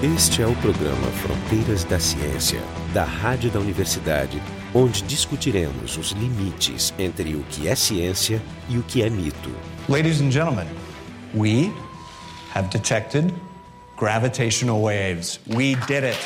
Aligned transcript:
Este 0.00 0.42
é 0.42 0.46
o 0.46 0.54
programa 0.54 1.08
Fronteiras 1.08 1.82
da 1.82 1.98
Ciência, 1.98 2.60
da 2.94 3.02
Rádio 3.02 3.50
da 3.50 3.58
Universidade, 3.58 4.40
onde 4.72 5.02
discutiremos 5.02 5.96
os 5.96 6.12
limites 6.12 6.94
entre 6.96 7.34
o 7.34 7.42
que 7.50 7.66
é 7.66 7.74
ciência 7.74 8.40
e 8.68 8.78
o 8.78 8.82
que 8.84 9.02
é 9.02 9.10
mito. 9.10 9.50
Ladies 9.88 10.20
and 10.20 10.30
gentlemen, 10.30 10.68
we 11.34 11.72
have 12.54 12.68
detected 12.68 13.34
gravitational 13.98 14.80
waves. 14.80 15.40
We 15.48 15.74
did 15.88 16.04
it. 16.04 16.18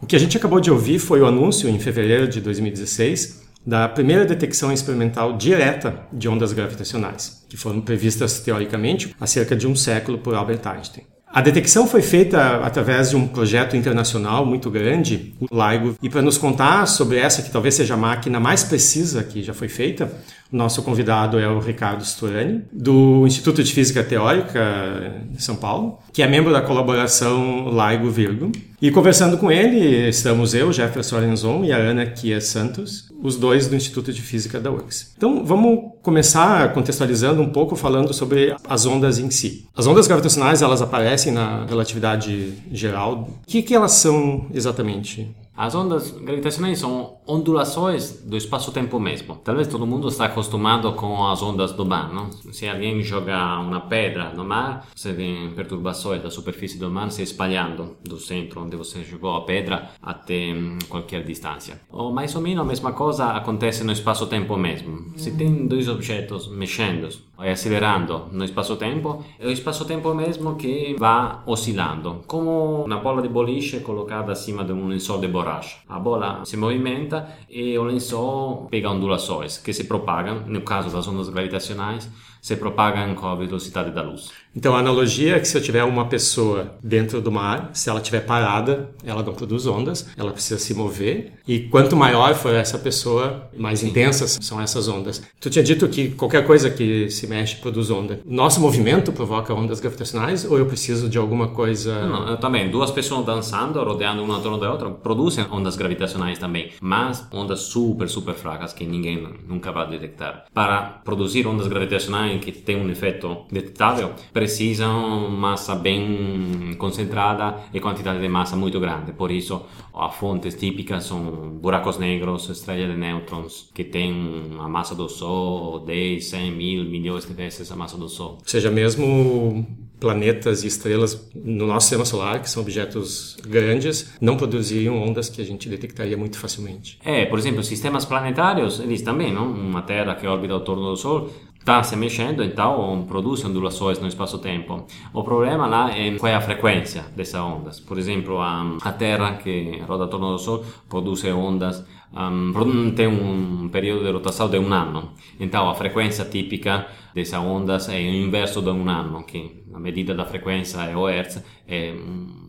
O 0.00 0.06
que 0.06 0.16
a 0.16 0.18
gente 0.18 0.38
acabou 0.38 0.58
de 0.58 0.70
ouvir 0.70 0.98
foi 0.98 1.20
o 1.20 1.26
anúncio, 1.26 1.68
em 1.68 1.78
fevereiro 1.78 2.26
de 2.26 2.40
2016, 2.40 3.42
da 3.66 3.86
primeira 3.90 4.24
detecção 4.24 4.72
experimental 4.72 5.36
direta 5.36 6.06
de 6.10 6.30
ondas 6.30 6.54
gravitacionais, 6.54 7.44
que 7.46 7.58
foram 7.58 7.82
previstas 7.82 8.40
teoricamente 8.40 9.14
há 9.20 9.26
cerca 9.26 9.54
de 9.54 9.66
um 9.66 9.76
século 9.76 10.16
por 10.16 10.34
Albert 10.34 10.66
Einstein. 10.66 11.13
A 11.34 11.40
detecção 11.40 11.88
foi 11.88 12.00
feita 12.00 12.58
através 12.58 13.10
de 13.10 13.16
um 13.16 13.26
projeto 13.26 13.76
internacional 13.76 14.46
muito 14.46 14.70
grande, 14.70 15.34
o 15.40 15.48
LIGO, 15.52 15.96
e 16.00 16.08
para 16.08 16.22
nos 16.22 16.38
contar 16.38 16.86
sobre 16.86 17.18
essa, 17.18 17.42
que 17.42 17.50
talvez 17.50 17.74
seja 17.74 17.94
a 17.94 17.96
máquina 17.96 18.38
mais 18.38 18.62
precisa 18.62 19.24
que 19.24 19.42
já 19.42 19.52
foi 19.52 19.66
feita, 19.66 20.12
nosso 20.54 20.82
convidado 20.82 21.38
é 21.38 21.48
o 21.48 21.58
Ricardo 21.58 22.04
Sturani, 22.04 22.62
do 22.72 23.26
Instituto 23.26 23.62
de 23.62 23.72
Física 23.72 24.04
Teórica 24.04 25.20
de 25.30 25.42
São 25.42 25.56
Paulo, 25.56 25.98
que 26.12 26.22
é 26.22 26.28
membro 26.28 26.52
da 26.52 26.62
colaboração 26.62 27.68
LIGO 27.70 28.08
Virgo. 28.08 28.52
E 28.80 28.90
conversando 28.90 29.36
com 29.36 29.50
ele, 29.50 30.08
estamos 30.08 30.54
eu, 30.54 30.72
Jefferson 30.72 31.16
Lorenzon, 31.16 31.64
e 31.64 31.72
a 31.72 31.76
Ana 31.76 32.06
Kia 32.06 32.40
Santos, 32.40 33.08
os 33.20 33.36
dois 33.36 33.66
do 33.66 33.74
Instituto 33.74 34.12
de 34.12 34.22
Física 34.22 34.60
da 34.60 34.70
URGS. 34.70 35.12
Então, 35.16 35.44
vamos 35.44 35.92
começar 36.02 36.72
contextualizando 36.72 37.42
um 37.42 37.48
pouco, 37.48 37.74
falando 37.74 38.12
sobre 38.12 38.54
as 38.68 38.86
ondas 38.86 39.18
em 39.18 39.30
si. 39.30 39.66
As 39.74 39.86
ondas 39.86 40.06
gravitacionais, 40.06 40.62
elas 40.62 40.82
aparecem 40.82 41.32
na 41.32 41.64
relatividade 41.64 42.52
geral. 42.70 43.28
O 43.42 43.46
que, 43.46 43.62
que 43.62 43.74
elas 43.74 43.92
são 43.92 44.46
exatamente? 44.52 45.34
As 45.56 45.74
ondas 45.74 46.10
gravitacionais 46.10 46.80
são 46.80 47.18
ondulações 47.26 48.22
do 48.24 48.36
espaço-tempo 48.36 48.98
mesmo. 48.98 49.36
Talvez 49.36 49.68
todo 49.68 49.86
mundo 49.86 50.08
está 50.08 50.24
acostumado 50.24 50.92
com 50.94 51.26
as 51.28 51.42
ondas 51.42 51.72
do 51.72 51.86
mar, 51.86 52.12
não? 52.12 52.30
Se 52.52 52.66
alguém 52.66 53.00
joga 53.02 53.60
uma 53.60 53.82
pedra 53.82 54.32
no 54.34 54.44
mar, 54.44 54.88
você 54.94 55.14
tem 55.14 55.50
perturbações 55.50 56.20
da 56.20 56.30
superfície 56.30 56.76
do 56.76 56.90
mar 56.90 57.10
se 57.12 57.22
espalhando 57.22 57.96
do 58.02 58.18
centro 58.18 58.62
onde 58.62 58.76
você 58.76 59.04
jogou 59.04 59.36
a 59.36 59.42
pedra 59.42 59.90
até 60.02 60.52
hum, 60.52 60.78
qualquer 60.88 61.22
distância. 61.22 61.80
Ou 61.88 62.12
mais 62.12 62.34
ou 62.34 62.42
menos 62.42 62.64
a 62.64 62.66
mesma 62.66 62.92
coisa 62.92 63.26
acontece 63.26 63.84
no 63.84 63.92
espaço-tempo 63.92 64.56
mesmo. 64.56 65.16
Se 65.16 65.36
tem 65.36 65.68
dois 65.68 65.88
objetos 65.88 66.48
mexendo 66.48 67.08
acelerando 67.38 68.28
no 68.32 68.44
espaço-tempo, 68.44 69.24
é 69.38 69.46
o 69.46 69.50
espaço-tempo 69.50 70.14
mesmo 70.14 70.56
que 70.56 70.94
vai 70.98 71.38
oscilando, 71.46 72.22
como 72.26 72.84
uma 72.84 72.98
bola 72.98 73.20
de 73.22 73.28
boliche 73.28 73.80
colocada 73.80 74.32
acima 74.32 74.64
de 74.64 74.72
um 74.72 74.86
lençol 74.88 75.18
de 75.18 75.28
borracha. 75.28 75.78
A 75.88 75.98
bola 75.98 76.44
se 76.44 76.56
movimenta 76.56 77.28
e 77.48 77.76
o 77.78 77.84
lençol 77.84 78.68
pega 78.70 78.90
ondulações 78.90 79.58
que 79.58 79.72
se 79.72 79.84
propagam, 79.84 80.42
no 80.46 80.62
caso 80.62 80.94
das 80.94 81.06
ondas 81.08 81.28
gravitacionais, 81.28 82.10
se 82.44 82.54
propagam 82.56 83.14
com 83.14 83.26
a 83.26 83.34
velocidade 83.34 83.90
da 83.90 84.02
luz. 84.02 84.28
Então 84.54 84.76
a 84.76 84.78
analogia 84.78 85.36
é 85.36 85.40
que 85.40 85.48
se 85.48 85.56
eu 85.56 85.62
tiver 85.62 85.82
uma 85.82 86.04
pessoa 86.04 86.74
dentro 86.82 87.18
do 87.22 87.32
mar, 87.32 87.70
se 87.72 87.88
ela 87.88 87.98
estiver 87.98 88.20
parada, 88.20 88.90
ela 89.02 89.22
não 89.22 89.32
produz 89.32 89.66
ondas, 89.66 90.06
ela 90.14 90.30
precisa 90.30 90.60
se 90.60 90.74
mover. 90.74 91.32
E 91.48 91.60
quanto 91.60 91.96
maior 91.96 92.34
for 92.34 92.54
essa 92.54 92.78
pessoa, 92.78 93.48
mais 93.56 93.80
Sim. 93.80 93.88
intensas 93.88 94.38
são 94.42 94.60
essas 94.60 94.88
ondas. 94.88 95.22
Tu 95.40 95.48
tinha 95.48 95.64
dito 95.64 95.88
que 95.88 96.10
qualquer 96.10 96.46
coisa 96.46 96.68
que 96.68 97.08
se 97.08 97.26
mexe 97.26 97.56
produz 97.56 97.90
onda. 97.90 98.20
Nosso 98.26 98.60
movimento 98.60 99.10
provoca 99.10 99.54
ondas 99.54 99.80
gravitacionais 99.80 100.44
ou 100.44 100.58
eu 100.58 100.66
preciso 100.66 101.08
de 101.08 101.16
alguma 101.16 101.48
coisa? 101.48 102.06
Não, 102.06 102.26
não 102.26 102.36
também. 102.36 102.70
Duas 102.70 102.90
pessoas 102.90 103.24
dançando, 103.24 103.82
rodeando 103.82 104.22
uma 104.22 104.38
em 104.38 104.42
torno 104.42 104.60
da 104.60 104.70
outra, 104.70 104.90
produzem 104.90 105.46
ondas 105.50 105.76
gravitacionais 105.76 106.38
também, 106.38 106.72
mas 106.78 107.26
ondas 107.32 107.60
super, 107.60 108.06
super 108.06 108.34
fracas 108.34 108.74
que 108.74 108.84
ninguém 108.84 109.26
nunca 109.48 109.72
vai 109.72 109.88
detectar. 109.88 110.44
Para 110.52 111.00
produzir 111.02 111.46
ondas 111.46 111.66
gravitacionais 111.66 112.33
que 112.38 112.52
têm 112.52 112.76
um 112.76 112.90
efeito 112.90 113.44
detetável, 113.50 114.12
precisam 114.32 115.28
massa 115.30 115.74
bem 115.74 116.74
concentrada 116.78 117.56
e 117.72 117.80
quantidade 117.80 118.20
de 118.20 118.28
massa 118.28 118.56
muito 118.56 118.78
grande. 118.80 119.12
Por 119.12 119.30
isso, 119.30 119.62
as 119.94 120.14
fontes 120.14 120.54
típicas 120.54 121.04
são 121.04 121.20
buracos 121.60 121.98
negros, 121.98 122.48
estrelas 122.48 122.90
de 122.90 122.96
nêutrons, 122.96 123.70
que 123.74 123.84
têm 123.84 124.56
a 124.58 124.68
massa 124.68 124.94
do 124.94 125.08
Sol 125.08 125.80
10, 125.80 126.24
100 126.24 126.50
mil, 126.52 126.84
milhões 126.84 127.26
de 127.26 127.32
vezes 127.32 127.70
a 127.70 127.76
massa 127.76 127.96
do 127.96 128.08
Sol. 128.08 128.38
Ou 128.40 128.48
seja, 128.48 128.70
mesmo 128.70 129.66
planetas 130.04 130.64
e 130.64 130.66
estrelas 130.66 131.30
no 131.34 131.66
nosso 131.66 131.86
sistema 131.86 132.04
solar, 132.04 132.40
que 132.42 132.50
são 132.50 132.62
objetos 132.62 133.36
grandes, 133.46 134.12
não 134.20 134.36
produziam 134.36 135.02
ondas 135.02 135.30
que 135.30 135.40
a 135.40 135.44
gente 135.44 135.68
detectaria 135.68 136.16
muito 136.16 136.38
facilmente. 136.38 136.98
É, 137.04 137.24
por 137.24 137.38
exemplo, 137.38 137.62
sistemas 137.62 138.04
planetários, 138.04 138.80
eles 138.80 139.00
também, 139.00 139.32
não? 139.32 139.50
Uma 139.50 139.80
Terra 139.80 140.14
que 140.14 140.26
orbita 140.26 140.52
ao 140.52 140.60
torno 140.60 140.90
do 140.90 140.96
Sol, 140.96 141.30
está 141.64 141.82
se 141.82 141.96
mexendo, 141.96 142.44
então 142.44 143.06
produz 143.08 143.42
ondulações 143.42 143.98
no 143.98 144.06
espaço-tempo. 144.06 144.84
O 145.14 145.24
problema 145.24 145.66
lá 145.66 145.90
é 145.96 146.14
qual 146.18 146.30
é 146.30 146.34
a 146.34 146.40
frequência 146.40 147.06
dessas 147.16 147.40
ondas. 147.40 147.80
Por 147.80 147.96
exemplo, 147.96 148.38
a, 148.38 148.76
a 148.82 148.92
Terra, 148.92 149.36
que 149.36 149.82
roda 149.88 150.04
attorno 150.04 150.32
do 150.32 150.38
Sol, 150.38 150.62
produz 150.90 151.24
ondas, 151.24 151.82
um, 152.16 152.90
tem 152.92 153.06
um 153.06 153.68
período 153.68 154.04
de 154.04 154.12
rotação 154.12 154.48
de 154.48 154.58
um 154.58 154.72
ano. 154.72 155.12
Então, 155.38 155.68
a 155.68 155.74
frequência 155.74 156.24
típica 156.24 156.86
dessas 157.14 157.40
ondas 157.40 157.88
é 157.88 157.98
o 157.98 158.14
inverso 158.14 158.62
de 158.62 158.70
um 158.70 158.88
ano, 158.88 159.24
que 159.24 159.64
a 159.72 159.80
medida 159.80 160.14
da 160.14 160.24
frequência 160.24 160.78
é 160.78 160.96
o 160.96 161.06
Hertz, 161.08 161.42
é 161.66 161.92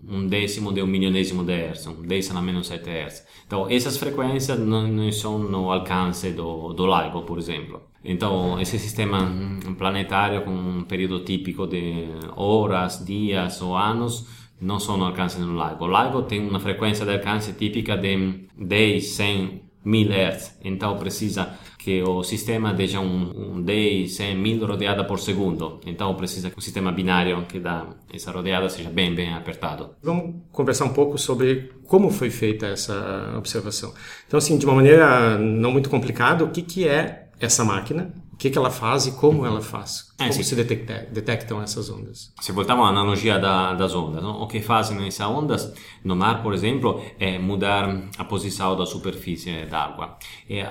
um 0.07 0.27
décimo 0.27 0.71
de 0.71 0.81
um 0.81 0.87
milionésimo 0.87 1.43
de 1.43 1.53
Hertz, 1.53 1.87
um 1.87 2.01
10 2.03 2.35
a 2.35 2.41
menos 2.41 2.67
7 2.67 2.87
Hertz. 2.87 3.25
Então, 3.47 3.67
essas 3.69 3.97
frequências 3.97 4.59
não, 4.59 4.87
não 4.87 5.11
são 5.11 5.39
no 5.39 5.71
alcance 5.71 6.31
do, 6.31 6.73
do 6.73 6.85
LIGO, 6.85 7.23
por 7.23 7.39
exemplo. 7.39 7.81
Então, 8.03 8.59
esse 8.61 8.77
sistema 8.77 9.31
planetário 9.79 10.43
com 10.43 10.51
um 10.51 10.83
período 10.83 11.21
típico 11.21 11.65
de 11.65 12.07
horas, 12.35 13.03
dias 13.03 13.59
ou 13.63 13.75
anos 13.75 14.44
não 14.59 14.79
são 14.79 14.97
no 14.97 15.05
alcance 15.05 15.37
do 15.37 15.51
LIGO. 15.51 15.85
O 15.85 15.87
LIGO 15.87 16.23
tem 16.23 16.47
uma 16.47 16.59
frequência 16.59 17.05
de 17.05 17.13
alcance 17.13 17.53
típica 17.53 17.97
de 17.97 18.47
10, 18.57 19.05
100, 19.05 19.61
1000 19.83 20.11
Hz. 20.11 20.59
Então, 20.63 20.97
precisa 20.97 21.57
que 21.85 22.01
o 22.01 22.23
sistema 22.23 22.73
deixe 22.73 22.97
um, 22.97 23.57
um 23.57 23.61
10, 23.61 24.15
100 24.15 24.35
mil 24.35 24.65
rodeada 24.65 25.03
por 25.03 25.19
segundo. 25.19 25.79
Então 25.85 26.15
precisa 26.15 26.49
que 26.49 26.57
o 26.57 26.61
sistema 26.61 26.91
binário 26.91 27.45
que 27.47 27.59
dá 27.59 27.85
essa 28.11 28.31
rodeada 28.31 28.67
seja 28.69 28.89
bem, 28.89 29.13
bem 29.13 29.31
apertado. 29.35 29.91
Vamos 30.01 30.33
conversar 30.51 30.85
um 30.85 30.93
pouco 30.93 31.15
sobre 31.19 31.71
como 31.85 32.09
foi 32.09 32.31
feita 32.31 32.65
essa 32.65 33.35
observação. 33.37 33.93
Então, 34.25 34.39
assim, 34.39 34.57
de 34.57 34.65
uma 34.65 34.73
maneira 34.73 35.37
não 35.37 35.71
muito 35.71 35.87
complicada, 35.87 36.43
o 36.43 36.49
que, 36.49 36.63
que 36.63 36.87
é 36.87 37.27
essa 37.39 37.63
máquina, 37.63 38.11
o 38.33 38.35
que, 38.35 38.49
que 38.49 38.57
ela 38.57 38.71
faz 38.71 39.05
e 39.05 39.11
como 39.11 39.45
ela 39.45 39.61
faz. 39.61 40.11
É, 40.17 40.29
como 40.29 40.43
se 40.45 40.55
detecta, 40.55 41.07
detectam 41.11 41.61
essas 41.61 41.89
ondas. 41.89 42.31
Se 42.39 42.53
voltamos 42.53 42.85
à 42.85 42.89
analogia 42.89 43.37
da, 43.37 43.73
das 43.73 43.93
ondas, 43.93 44.23
não? 44.23 44.41
o 44.41 44.47
que 44.47 44.61
fazem 44.61 45.05
essas 45.05 45.27
ondas 45.27 45.73
no 46.05 46.15
mar, 46.15 46.41
por 46.41 46.53
exemplo, 46.53 47.01
é 47.19 47.37
mudar 47.37 48.09
a 48.17 48.23
posição 48.23 48.77
da 48.77 48.85
superfície 48.85 49.65
d'água. 49.65 50.17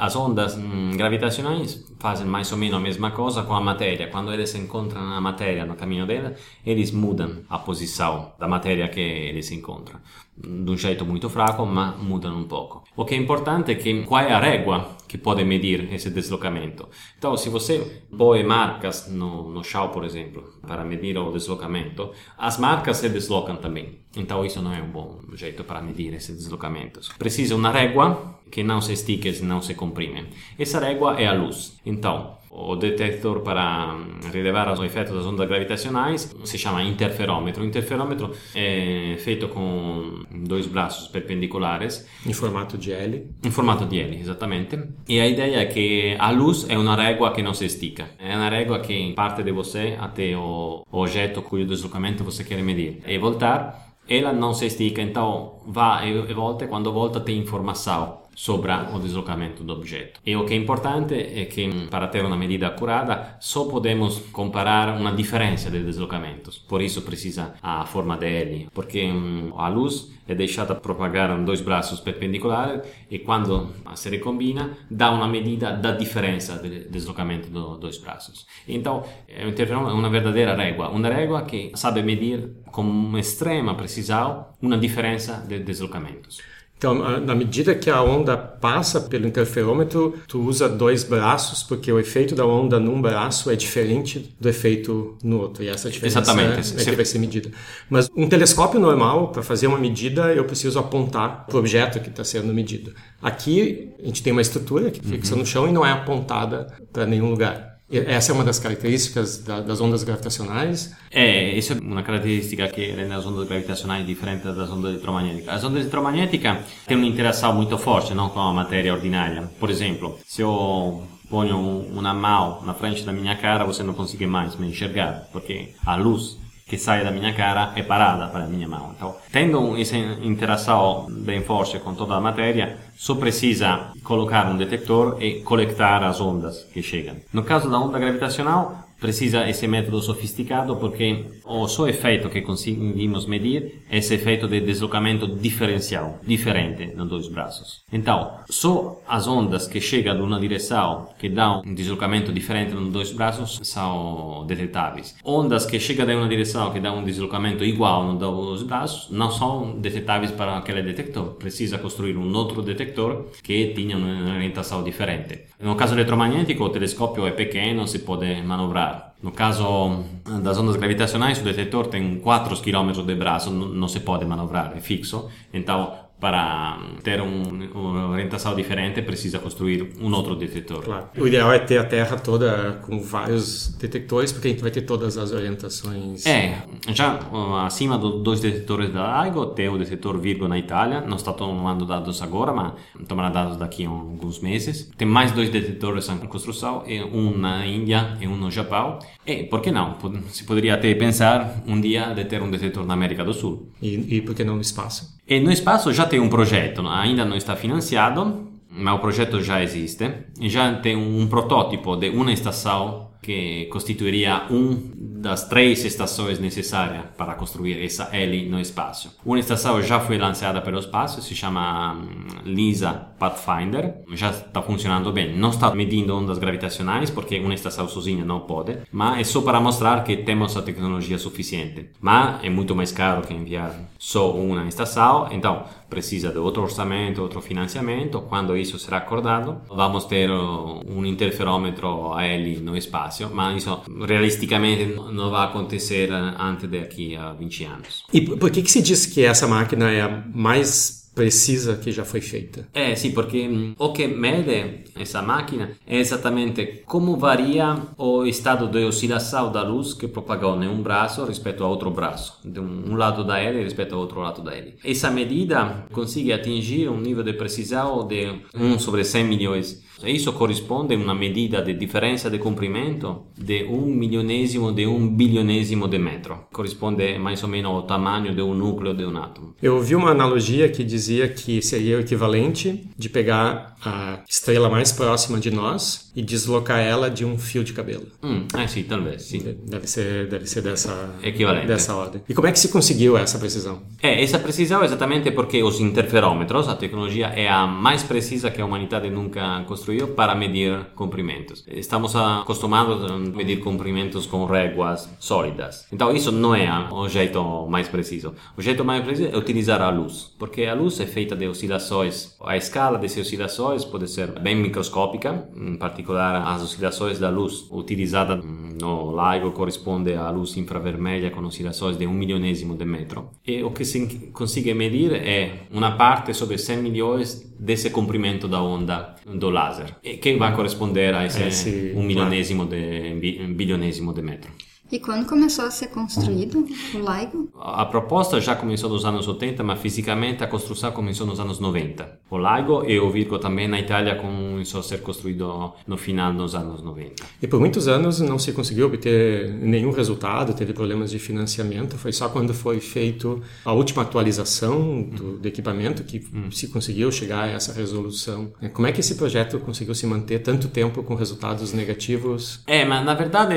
as 0.01 0.17
ondas 0.17 0.57
hum, 0.57 0.93
gravitacionais 0.97 1.85
fazem 2.01 2.27
mais 2.27 2.51
ou 2.53 2.59
menos 2.59 2.77
a 2.77 2.81
mesma 2.81 3.11
coisa 3.11 3.43
com 3.43 3.53
a 3.53 3.61
matéria. 3.61 4.09
Quando 4.09 4.33
eles 4.33 4.55
encontram 4.55 5.03
a 5.13 5.21
matéria 5.21 5.67
no 5.67 5.75
caminho 5.75 6.07
dela, 6.07 6.35
eles 6.65 6.91
mudam 6.91 7.43
a 7.51 7.59
posição 7.59 8.33
da 8.39 8.49
matéria 8.49 8.89
que 8.89 9.01
eles 9.01 9.51
encontram. 9.53 10.01
De 10.37 10.71
um 10.71 10.77
jeito 10.77 11.05
muito 11.05 11.29
fraco, 11.29 11.67
mas 11.67 11.97
mudam 12.03 12.35
um 12.37 12.45
pouco. 12.45 12.83
O 12.97 13.05
que 13.05 13.15
é 13.15 13.19
importante 13.19 13.73
é 13.73 13.75
que 13.75 14.03
qual 14.05 14.23
é 14.23 14.33
a 14.33 14.41
régua 14.41 14.97
que 15.15 15.19
pode 15.19 15.45
medir 15.45 15.93
esse 15.93 16.11
deslocamento. 16.11 16.89
Então, 17.17 17.37
se 17.37 17.49
você 17.49 18.03
põe 18.19 18.43
marcas 18.43 19.09
no 19.09 19.34
no, 19.43 19.65
chão, 19.65 19.89
por 19.89 20.05
exemplo, 20.05 20.55
para 20.67 20.85
medir 20.85 21.17
o 21.19 21.33
deslocamento, 21.33 22.13
as 22.39 22.59
marcas 22.59 22.99
se 22.99 23.09
deslocam 23.09 23.57
também. 23.57 23.99
Então 24.17 24.45
isso 24.45 24.63
não 24.63 24.73
é 24.73 24.81
um 24.81 24.91
bom 24.91 25.21
jeito 25.35 25.65
para 25.65 25.83
medir 25.83 26.15
esses 26.15 26.37
deslocamentos. 26.37 27.09
Precisa 27.19 27.55
uma 27.57 27.71
régua 27.71 28.39
que 28.51 28.63
não 28.63 28.81
se 28.81 28.93
estica 28.93 29.29
e 29.29 29.43
não 29.43 29.61
se 29.61 29.75
comprime. 29.75 30.29
Essa 30.59 30.79
régua 30.79 31.21
é 31.21 31.27
a 31.27 31.33
luz. 31.33 31.77
Então, 31.85 32.37
o 32.55 32.77
detector 32.77 33.41
para 33.41 33.97
rilevar 34.33 34.73
os 34.73 34.81
efeitos 34.81 35.13
das 35.13 35.27
ondas 35.27 35.49
gravitacionais 35.49 36.33
se 36.45 36.57
chama 36.57 36.85
interferômetro. 36.85 37.65
O 37.65 37.67
interferômetro 37.67 38.31
é 38.55 39.17
feito 39.19 39.49
com 39.49 40.23
dois 40.31 40.67
braços 40.67 41.09
perpendiculares. 41.09 42.07
Em 42.25 42.33
formato 42.33 42.79
de 42.79 42.93
L. 42.93 43.29
Em 43.45 43.51
formato 43.51 43.85
de 43.85 44.01
L, 44.01 44.17
exatamente. 44.17 44.79
E 45.09 45.19
a 45.19 45.27
ideia 45.27 45.57
é 45.57 45.67
que 45.67 46.17
a 46.19 46.31
luz 46.31 46.67
é 46.69 46.79
uma 46.79 46.95
régua 46.95 47.33
que 47.33 47.43
não 47.43 47.55
se 47.55 47.67
estica. 47.67 48.11
É 48.19 48.37
uma 48.37 48.49
régua 48.49 48.79
que 48.79 49.13
parte 49.15 49.43
de 49.43 49.51
você 49.51 49.97
até 49.99 50.37
o 50.37 50.85
objeto 50.93 51.43
cujo 51.43 51.67
deslocamento 51.67 52.23
você 52.23 52.45
quer 52.45 52.63
medir. 52.63 53.01
E 53.07 53.19
voltar 53.19 53.95
ela 54.09 54.33
não 54.33 54.53
se 54.53 54.67
estica, 54.67 55.01
então 55.01 55.61
vai 55.67 56.11
e 56.11 56.35
volta, 56.35 56.67
quando 56.67 56.93
volta 56.93 57.21
tem 57.21 57.39
informação 57.39 58.24
sobre 58.35 58.73
o 58.73 58.99
deslocamento 58.99 59.63
do 59.63 59.73
objeto. 59.73 60.21
E 60.25 60.35
o 60.37 60.45
que 60.45 60.55
é 60.55 60.57
importante 60.57 61.15
é 61.15 61.45
que, 61.45 61.87
para 61.89 62.09
ter 62.09 62.25
uma 62.25 62.37
medida 62.37 62.69
acurada, 62.69 63.37
só 63.41 63.65
podemos 63.65 64.19
comparar 64.33 64.99
uma 64.99 65.13
diferença 65.13 65.71
de 65.71 65.83
deslocamentos. 65.83 66.59
Por 66.59 66.83
isso 66.83 67.03
precisa 67.03 67.55
a 67.63 67.85
forma 67.87 68.17
de 68.17 68.27
L, 68.27 68.69
porque 68.73 69.09
a 69.57 69.69
luz 69.69 70.13
é 70.27 70.35
deixada 70.35 70.75
propagar 70.75 71.31
em 71.39 71.45
dois 71.45 71.61
braços 71.61 72.01
perpendiculares 72.01 72.83
e 73.11 73.19
quando 73.19 73.71
se 73.95 74.09
recombina 74.09 74.71
dá 74.91 75.11
uma 75.11 75.29
medida 75.29 75.73
da 75.73 75.93
diferença 75.93 76.59
de 76.59 76.89
deslocamento 76.89 77.49
dos 77.51 77.79
dois 77.79 77.99
braços. 77.99 78.47
Então 78.67 79.05
é 79.29 79.47
uma 79.47 80.09
verdadeira 80.09 80.55
régua, 80.55 80.89
uma 80.89 81.09
régua 81.09 81.43
que 81.43 81.73
sabe 81.75 82.03
medir 82.03 82.51
com 82.73 83.17
extrema 83.19 83.75
precisão 83.75 84.47
uma 84.63 84.79
diferença 84.79 85.45
de 85.47 85.59
deslocamentos. 85.59 86.41
Então, 86.77 87.21
na 87.21 87.35
medida 87.35 87.75
que 87.75 87.89
a 87.89 88.03
onda 88.03 88.37
passa 88.37 89.01
pelo 89.01 89.27
interferômetro, 89.27 90.19
tu 90.29 90.43
usa 90.43 90.69
dois 90.69 91.03
braços, 91.03 91.63
porque 91.63 91.91
o 91.91 91.99
efeito 91.99 92.35
da 92.35 92.45
onda 92.45 92.79
num 92.79 93.01
braço 93.01 93.51
é 93.51 93.57
diferente 93.57 94.35
do 94.39 94.49
efeito 94.49 95.17
no 95.23 95.41
outro. 95.41 95.65
E 95.65 95.69
essa 95.69 95.89
diferença 95.89 96.21
Exatamente. 96.21 96.79
é, 96.79 96.85
que 96.85 96.97
vai 96.97 97.05
ser 97.05 97.19
medida. 97.19 97.51
Mas 97.89 98.11
um 98.15 98.29
telescópio 98.29 98.79
normal, 98.79 99.29
para 99.29 99.43
fazer 99.43 99.67
uma 99.67 99.79
medida, 99.79 100.35
eu 100.35 100.45
preciso 100.45 100.79
apontar 100.79 101.47
para 101.47 101.57
o 101.57 101.59
objeto 101.59 102.01
que 102.01 102.11
está 102.11 102.23
sendo 102.23 102.53
medido. 102.53 102.93
Aqui, 103.23 103.95
a 104.03 104.07
gente 104.07 104.23
tem 104.23 104.33
uma 104.33 104.43
estrutura 104.43 104.91
que 104.91 105.01
fixa 105.01 105.33
uhum. 105.33 105.41
no 105.41 105.47
chão 105.47 105.69
e 105.69 105.73
não 105.73 105.87
é 105.87 105.93
apontada 105.93 106.67
para 106.93 107.07
nenhum 107.07 107.31
lugar. 107.31 107.74
Essa 107.99 108.33
é 108.33 108.35
uma 108.35 108.45
das 108.45 108.59
características 108.59 109.39
da, 109.39 109.61
das 109.61 109.81
ondas 109.81 110.03
gravitacionais. 110.03 110.95
É, 111.11 111.57
isso 111.57 111.73
é 111.73 111.77
uma 111.77 112.03
característica 112.03 112.69
que 112.69 112.91
rende 112.91 113.13
as 113.13 113.25
ondas 113.25 113.47
gravitacionais 113.47 114.07
diferentes 114.07 114.45
das 114.45 114.71
ondas 114.71 114.93
eletromagnéticas. 114.93 115.55
As 115.55 115.65
ondas 115.65 115.81
eletromagnéticas 115.83 116.59
têm 116.87 116.97
uma 116.97 117.07
interação 117.07 117.55
muito 117.55 117.79
forte 117.79 118.15
não, 118.15 118.29
com 118.29 118.41
a 118.41 118.53
matéria 118.53 118.93
ordinária. 118.93 119.49
Por 119.61 119.71
exemplo, 119.71 120.19
se 120.27 120.43
eu 120.43 121.03
ponho 121.29 121.59
uma 121.59 122.15
mão 122.15 122.63
na 122.65 122.75
frente 122.75 123.05
da 123.05 123.13
minha 123.13 123.37
cara, 123.37 123.65
você 123.65 123.83
não 123.83 123.95
consegue 123.95 124.27
mais 124.27 124.57
me 124.57 124.69
enxergar, 124.69 125.29
porque 125.33 125.71
a 125.85 125.97
luz 125.97 126.39
que 126.67 126.79
sai 126.79 127.05
da 127.05 127.11
minha 127.11 127.33
cara 127.35 127.73
é 127.77 127.83
parada 127.83 128.27
para 128.29 128.45
a 128.45 128.47
minha 128.47 128.67
mão. 128.67 128.93
Então, 128.97 129.15
tendo 129.31 129.77
essa 129.77 129.97
interação 129.97 131.07
bem 131.11 131.43
forte 131.43 131.79
com 131.79 131.95
toda 131.95 132.15
a 132.15 132.21
matéria, 132.21 132.79
só 132.97 133.15
precisa 133.15 133.91
colocar 134.03 134.47
um 134.47 134.57
detector 134.57 135.23
e 135.23 135.41
coletar 135.41 136.03
as 136.03 136.21
ondas 136.21 136.65
que 136.73 136.83
chegam. 136.83 137.17
No 137.33 137.43
caso 137.43 137.71
da 137.71 137.79
onda 137.79 137.99
gravitacional, 137.99 138.84
precisa 139.05 139.47
esse 139.47 139.67
método 139.69 140.01
sofisticado 140.01 140.77
porque 140.77 141.27
o 141.45 141.69
só 141.69 141.87
efeito 141.87 142.31
que 142.31 142.41
conseguimos 142.41 143.27
medir 143.27 143.83
é 143.91 143.99
esse 143.99 144.15
efeito 144.15 144.49
de 144.49 144.61
deslocamento 144.63 145.27
diferencial, 145.27 146.19
diferente 146.27 146.87
nos 146.97 147.07
dois 147.07 147.29
braços. 147.29 147.83
Então, 147.93 148.31
só 148.49 149.03
as 149.07 149.29
ondas 149.29 149.69
que 149.69 149.79
chegam 149.79 150.17
de 150.17 150.23
uma 150.23 150.41
direção 150.41 151.09
que 151.19 151.29
dão 151.29 151.61
um 151.67 151.75
deslocamento 151.75 152.33
diferente 152.33 152.73
nos 152.73 152.91
dois 152.91 153.13
braços 153.13 153.61
são 153.63 154.47
detetáveis. 154.47 155.15
Ondas 155.23 155.67
que 155.67 155.79
chegam 155.79 156.07
de 156.07 156.15
uma 156.15 156.27
direção 156.27 156.73
que 156.73 156.81
dão 156.81 157.01
um 157.01 157.05
deslocamento 157.05 157.63
igual 157.63 158.05
nos 158.05 158.19
dois 158.19 158.63
braços 158.63 159.11
não 159.11 159.31
são 159.31 159.79
detetáveis 159.81 160.31
para 160.31 160.57
aquele 160.57 160.83
detector. 160.83 161.35
Precisa 161.35 161.77
construir 161.77 162.17
um 162.17 162.35
outro 162.35 162.63
detector 162.63 163.27
que 163.43 163.67
tenha 163.77 163.99
uma 163.99 164.35
orientação 164.35 164.83
diferente. 164.83 165.43
No 165.61 165.77
caso 165.77 165.95
eletromagnético, 165.95 166.65
o 166.65 166.71
telescópio 166.71 167.27
é 167.27 167.33
pequeno, 167.33 167.87
se 167.87 167.99
pode 167.99 168.41
manobrar 168.43 168.94
no 169.23 169.33
caso 169.33 170.05
das 170.43 170.59
ondas 170.59 170.77
gravitacionais, 170.77 171.41
o 171.41 171.45
detector 171.45 171.87
tem 171.87 172.19
4 172.21 172.57
km 172.61 173.03
de 173.05 173.15
braço, 173.15 173.51
não 173.51 173.89
se 173.89 174.01
pode 174.01 174.25
manobrar, 174.25 174.73
é 174.77 174.81
fixo. 174.81 175.29
Então, 175.53 175.95
para 176.25 176.79
ter 177.03 177.21
um, 177.21 177.69
uma 177.75 178.09
orientação 178.09 178.57
diferente, 178.57 179.03
precisa 179.03 179.39
construir 179.39 179.93
um 180.01 180.11
outro 180.11 180.35
detector. 180.35 180.83
Claro. 180.83 181.09
O 181.19 181.27
ideal 181.27 181.53
é 181.53 181.59
ter 181.59 181.77
a 181.77 181.85
Terra 181.85 182.17
toda 182.17 182.81
com 182.81 182.99
vários 182.99 183.77
detectores, 183.79 184.33
porque 184.33 184.49
a 184.49 184.51
gente 184.53 184.63
vai 184.63 184.71
ter 184.71 184.81
todas 184.81 185.19
as 185.19 185.33
orientações. 185.33 186.25
É, 186.25 186.63
já 186.95 187.21
acima 187.67 187.99
dos 187.99 188.23
dois 188.23 188.41
detectores 188.41 188.91
da 188.91 189.23
LIGO, 189.23 189.49
tem 189.49 189.69
o 189.69 189.77
detector 189.77 190.17
Virgo 190.19 190.49
na 190.49 190.59
Itália, 190.59 191.03
não 191.03 191.17
está 191.17 191.31
tomando 191.31 191.85
dados 191.85 192.23
agora, 192.23 192.55
mas 192.55 192.73
tomará 193.07 193.29
dados 193.29 193.59
daqui 193.59 193.85
a 193.85 193.91
alguns 193.91 194.41
meses. 194.41 194.91
Tem 194.97 195.07
mais 195.07 195.31
dois 195.31 195.51
detectores 195.51 196.09
em 196.09 196.17
construção, 196.21 196.85
um 197.13 197.37
na 197.37 197.67
Índia 197.67 198.17
e 198.19 198.27
um 198.27 198.35
no 198.35 198.51
Japão. 198.51 198.99
E, 199.27 199.43
por 199.43 199.61
que 199.61 199.71
não? 199.71 199.95
Se 200.29 200.45
poderia 200.45 200.73
até 200.73 200.95
pensar 200.95 201.63
um 201.67 201.79
dia 201.79 202.15
de 202.15 202.25
ter 202.25 202.41
um 202.41 202.51
detector 202.51 202.87
na 202.87 202.95
América 202.95 203.23
do 203.23 203.35
Sul. 203.35 203.69
E, 203.83 204.17
e 204.17 204.23
por 204.23 204.35
que 204.35 204.43
não 204.43 204.55
no 204.55 204.63
espaço? 204.63 205.13
E 205.27 205.41
no 205.41 205.51
espaço 205.51 205.93
já 205.93 206.07
tem 206.07 206.21
um 206.21 206.29
projeto, 206.29 206.87
ainda 206.87 207.25
não 207.25 207.37
está 207.37 207.57
financiado, 207.57 208.53
mas 208.69 208.95
o 208.95 208.99
projeto 208.99 209.41
já 209.41 209.63
existe. 209.63 210.11
E 210.39 210.49
já 210.49 210.75
tem 210.75 210.97
um 210.97 211.27
protótipo 211.27 211.97
de 211.97 212.11
uma 212.11 212.33
estação 212.33 213.05
que 213.23 213.65
constituiria 213.73 214.43
um 214.51 214.93
das 214.95 215.49
três 215.49 215.83
estações 215.83 216.39
necessárias 216.39 217.07
para 217.17 217.35
construir 217.35 217.83
essa 217.83 218.15
L 218.15 218.51
no 218.51 218.61
espaço. 218.61 219.17
Uma 219.25 219.39
estação 219.39 219.81
já 219.81 219.99
foi 219.99 220.19
lançada 220.19 220.61
pelo 220.61 220.79
espaço, 220.79 221.23
se 221.23 221.35
chama 221.35 221.95
hum, 221.95 222.27
LISA 222.45 223.14
Pathfinder, 223.25 223.95
já 224.13 224.31
está 224.31 224.61
funcionando 224.61 225.11
bem. 225.11 225.35
Não 225.37 225.51
está 225.51 225.75
medindo 225.75 226.15
ondas 226.15 226.39
gravitacionais, 226.39 227.11
porque 227.11 227.39
uma 227.39 227.55
estação 227.55 227.89
sozinha 227.89 228.25
não 228.25 228.41
pode, 228.41 228.77
mas 228.93 229.21
é 229.21 229.25
só 229.25 229.41
para 229.41 229.61
mostrar 229.61 230.05
que 230.05 230.17
temos 230.19 230.57
a 230.57 230.63
tecnologia 230.63 231.19
suficiente. 231.19 231.91
Mas 232.01 232.45
é 232.45 232.51
muito 232.51 232.75
mais 232.77 232.93
caro 232.93 233.23
que 233.23 233.33
enviar 233.33 233.75
só 233.99 234.31
uma 234.33 234.67
estação, 234.69 235.29
então 235.31 235.65
precisa 235.89 236.31
de 236.31 236.39
outro 236.39 236.63
orçamento, 236.63 237.23
outro 237.23 237.41
financiamento. 237.41 238.21
Quando 238.23 238.57
isso 238.57 238.79
será 238.79 238.99
acordado, 238.99 239.61
vamos 239.69 240.05
ter 240.05 240.31
um 240.31 241.07
interferômetro 241.07 242.13
AL 242.13 242.61
no 242.61 242.77
espaço, 242.77 243.31
mas 243.33 243.63
isso 243.63 243.83
realisticamente 244.07 244.85
não 245.13 245.31
vai 245.31 245.47
acontecer 245.47 246.11
antes 246.13 246.69
daqui 246.69 247.17
a 247.17 247.33
20 247.33 247.65
anos. 247.65 248.05
E 248.13 248.21
por 248.21 248.51
que, 248.51 248.63
que 248.63 248.71
se 248.71 248.83
diz 248.83 249.07
que 249.07 249.25
essa 249.25 249.47
máquina 249.47 249.91
é 249.91 250.03
a 250.03 250.23
mais 250.35 251.04
precisa 251.15 251.77
que 251.77 251.93
já 251.93 252.05
foi 252.05 252.21
feita. 252.21 252.67
É, 252.75 252.95
sim, 252.95 253.13
porque 253.13 253.49
hum, 253.49 253.75
o 253.79 253.93
que 253.93 254.07
mede 254.07 254.85
essa 254.97 255.23
máquina 255.23 255.73
é 255.87 255.99
exatamente 255.99 256.83
como 256.87 257.17
varia 257.17 257.77
o 257.97 258.25
estado 258.25 258.69
de 258.69 258.85
oscilação 258.85 259.51
da 259.51 259.63
luz 259.63 259.95
que 259.95 260.09
propagou 260.09 260.61
em 260.63 260.69
um 260.69 260.83
braço 260.83 261.25
respeito 261.25 261.63
a 261.63 261.69
outro 261.69 261.91
braço, 261.91 262.39
de 262.45 262.61
um 262.61 262.97
lado 262.97 263.25
da 263.25 263.39
L 263.39 263.63
respeito 263.63 263.95
ao 263.95 264.01
outro 264.01 264.21
lado 264.21 264.43
da 264.43 264.55
L. 264.55 264.75
Essa 264.85 265.11
medida 265.11 265.87
consegue 265.93 266.33
atingir 266.33 266.89
um 266.89 267.01
nível 267.01 267.23
de 267.23 267.33
precisão 267.33 268.07
de 268.07 268.41
1 268.55 268.79
sobre 268.79 269.05
100 269.05 269.25
milhões 269.25 269.85
isso 270.03 270.33
corrisponde 270.33 270.95
a 270.95 270.99
uma 270.99 271.15
medida 271.15 271.63
de 271.63 271.75
diferença 271.75 272.31
de 272.31 272.39
comprimento 272.39 273.27
de 273.37 273.65
um 273.65 273.87
milionésimo 273.87 274.73
de 274.73 274.87
um 274.87 275.09
bilionésimo 275.09 275.89
de 275.89 275.99
metro. 275.99 276.47
Corresponde 276.53 277.19
mais 277.19 277.43
ou 277.43 277.49
menos 277.49 277.71
ao 277.71 277.83
tamanho 277.83 278.35
de 278.35 278.43
um 278.43 278.55
núcleo 278.55 278.95
de 278.95 279.05
um 279.05 279.17
átomo. 279.17 279.55
Eu 279.63 279.77
ouvi 279.77 279.95
uma 279.95 280.11
analogia 280.11 280.69
que 280.69 280.85
dizia 280.85 281.29
que 281.29 281.63
seria 281.63 281.97
o 281.97 282.01
equivalente 282.01 282.89
de 282.97 283.09
pegar 283.09 283.77
a 283.85 284.21
estrela 284.29 284.69
mais 284.69 284.93
próxima 284.93 285.39
de 285.39 285.51
nós 285.51 286.04
e 286.15 286.23
deslocar 286.23 286.79
ela 286.81 287.11
de 287.11 287.25
um 287.25 287.39
fio 287.39 287.65
de 287.65 287.73
cabelo. 287.73 288.07
Hum, 288.23 288.47
é 288.57 288.67
sim, 288.67 288.85
talvez, 288.85 289.23
sim. 289.23 289.57
Deve 289.65 289.87
ser, 289.87 290.29
deve 290.29 290.47
ser 290.47 290.63
dessa, 290.63 291.15
Equivalente. 291.23 291.67
dessa 291.67 291.95
ordem. 291.95 292.23
E 292.29 292.35
como 292.35 292.47
é 292.47 292.53
que 292.53 292.59
se 292.59 292.69
conseguiu 292.69 293.17
essa 293.17 293.39
precisão? 293.39 293.83
É, 294.03 294.23
essa 294.23 294.39
precisão 294.39 294.83
é 294.83 294.85
exatamente 294.85 295.31
porque 295.31 295.63
os 295.63 295.81
interferômetros, 295.81 296.69
a 296.69 296.77
tecnologia 296.77 297.27
é 297.27 297.49
a 297.49 297.67
mais 297.67 298.03
precisa 298.03 298.51
que 298.51 298.61
a 298.61 298.65
humanidade 298.65 299.11
nunca 299.11 299.65
construiu 299.67 300.09
para 300.09 300.35
medir 300.35 300.87
comprimentos. 300.95 301.65
Estamos 301.67 302.15
acostumados 302.15 303.11
a 303.11 303.19
medir 303.19 303.61
comprimentos 303.61 304.27
com 304.27 304.45
réguas 304.45 305.09
sólidas. 305.19 305.87
Então 305.93 306.15
isso 306.15 306.31
não 306.31 306.55
é 306.55 306.69
o 306.93 307.09
jeito 307.09 307.67
mais 307.69 307.89
preciso. 307.89 308.35
O 308.57 308.63
jeito 308.63 308.85
mais 308.85 309.05
preciso 309.05 309.31
é 309.33 309.37
utilizar 309.37 309.83
a 309.83 309.91
luz, 309.91 310.33
porque 310.39 310.65
a 310.65 310.75
luz 310.75 311.01
é 311.01 311.07
feita 311.07 311.35
de 311.35 311.47
oscilações. 311.49 312.35
A 312.45 312.57
escala 312.57 312.99
dessas 312.99 313.27
oscilações 313.27 313.85
pode 313.85 314.09
ser 314.09 314.39
bem 314.39 314.55
microscópica, 314.55 315.49
em 315.57 315.77
particular 315.77 316.04
particolare 316.05 316.45
as 316.47 316.63
oscilações 316.63 317.19
da 317.19 317.31
luz 317.31 317.67
utilizada 317.71 318.37
no 318.37 319.15
LIGO 319.17 319.53
corresponde 319.53 320.13
à 320.15 320.31
luz 320.31 320.57
infravermelha 320.57 321.31
com 321.31 321.41
oscilações 321.41 321.97
de 321.97 322.07
um 322.07 322.13
milionésimo 322.13 322.77
de 322.77 322.85
metro. 322.85 323.31
E 323.47 323.63
o 323.63 323.71
que 323.71 323.85
se 323.85 324.31
consegue 324.33 324.75
medir 324.75 325.13
é 325.13 325.67
uma 325.71 325.93
parte 325.93 326.35
sobre 326.35 326.59
100 326.59 326.83
milhões 326.83 327.55
desse 327.59 327.91
comprimento 327.91 328.47
da 328.47 328.63
onda 328.63 329.15
do 329.27 329.51
laser, 329.51 329.97
que 330.03 330.37
vai 330.37 330.55
corresponder 330.55 331.15
a 331.15 331.25
esse, 331.25 331.43
esse 331.43 331.93
um 331.97 332.03
milionésimo 332.03 332.67
de 332.67 333.47
bilionésimo 333.55 334.13
de 334.13 334.23
metro. 334.23 334.53
E 334.93 334.99
quando 334.99 335.27
começou 335.27 335.65
a 335.65 335.71
ser 335.71 335.89
construído 335.89 336.59
o 336.95 336.99
LIGO? 336.99 337.49
A 337.59 337.87
proposta 337.87 338.41
já 338.41 338.55
começou 338.55 338.91
nos 338.91 339.05
anos 339.05 339.27
80, 339.27 339.63
mas 339.65 339.81
fisicamente 339.81 340.45
a 340.45 340.47
construção 340.47 340.93
começou 340.93 341.27
nos 341.27 341.41
anos 341.41 341.59
90. 341.59 342.21
O 342.31 342.39
LIGO 342.39 342.85
e 342.87 343.01
o 343.01 343.11
Virgo 343.11 343.39
também 343.39 343.67
na 343.67 343.81
Itália 343.81 344.15
começou 344.17 344.81
a 344.81 344.83
ser 344.83 345.01
construído 345.01 345.73
no 345.87 345.97
final 345.97 346.33
dos 346.33 346.55
anos 346.55 346.83
90. 346.83 347.25
E 347.41 347.47
por 347.47 347.59
muitos 347.59 347.89
anos 347.89 348.21
não 348.21 348.39
se 348.39 348.53
conseguiu 348.53 348.87
obter 348.87 349.53
nenhum 349.55 349.91
resultado, 349.91 350.53
teve 350.55 350.73
problemas 350.73 351.11
de 351.11 351.19
financiamento. 351.19 351.97
Foi 351.97 352.13
só 352.13 352.29
quando 352.29 352.53
foi 352.53 352.79
feito 352.79 353.43
a 353.65 353.73
última 353.73 354.03
atualização 354.03 355.03
do, 355.03 355.39
do 355.39 355.49
equipamento 355.49 356.05
que 356.05 356.25
hum. 356.33 356.51
se 356.51 356.69
conseguiu 356.69 357.11
chegar 357.11 357.45
a 357.45 357.49
essa 357.49 357.73
resolução. 357.73 358.53
Como 358.73 358.87
é 358.87 358.93
que 358.93 359.01
esse 359.01 359.15
projeto 359.15 359.59
conseguiu 359.61 359.95
se 359.95 360.07
manter 360.07 360.41
tanto 360.41 360.69
tempo 360.69 361.03
com 361.03 361.15
resultados 361.15 361.73
negativos? 361.73 362.63
É, 362.67 362.85
mas 362.85 363.05
na 363.05 363.15
verdade 363.15 363.55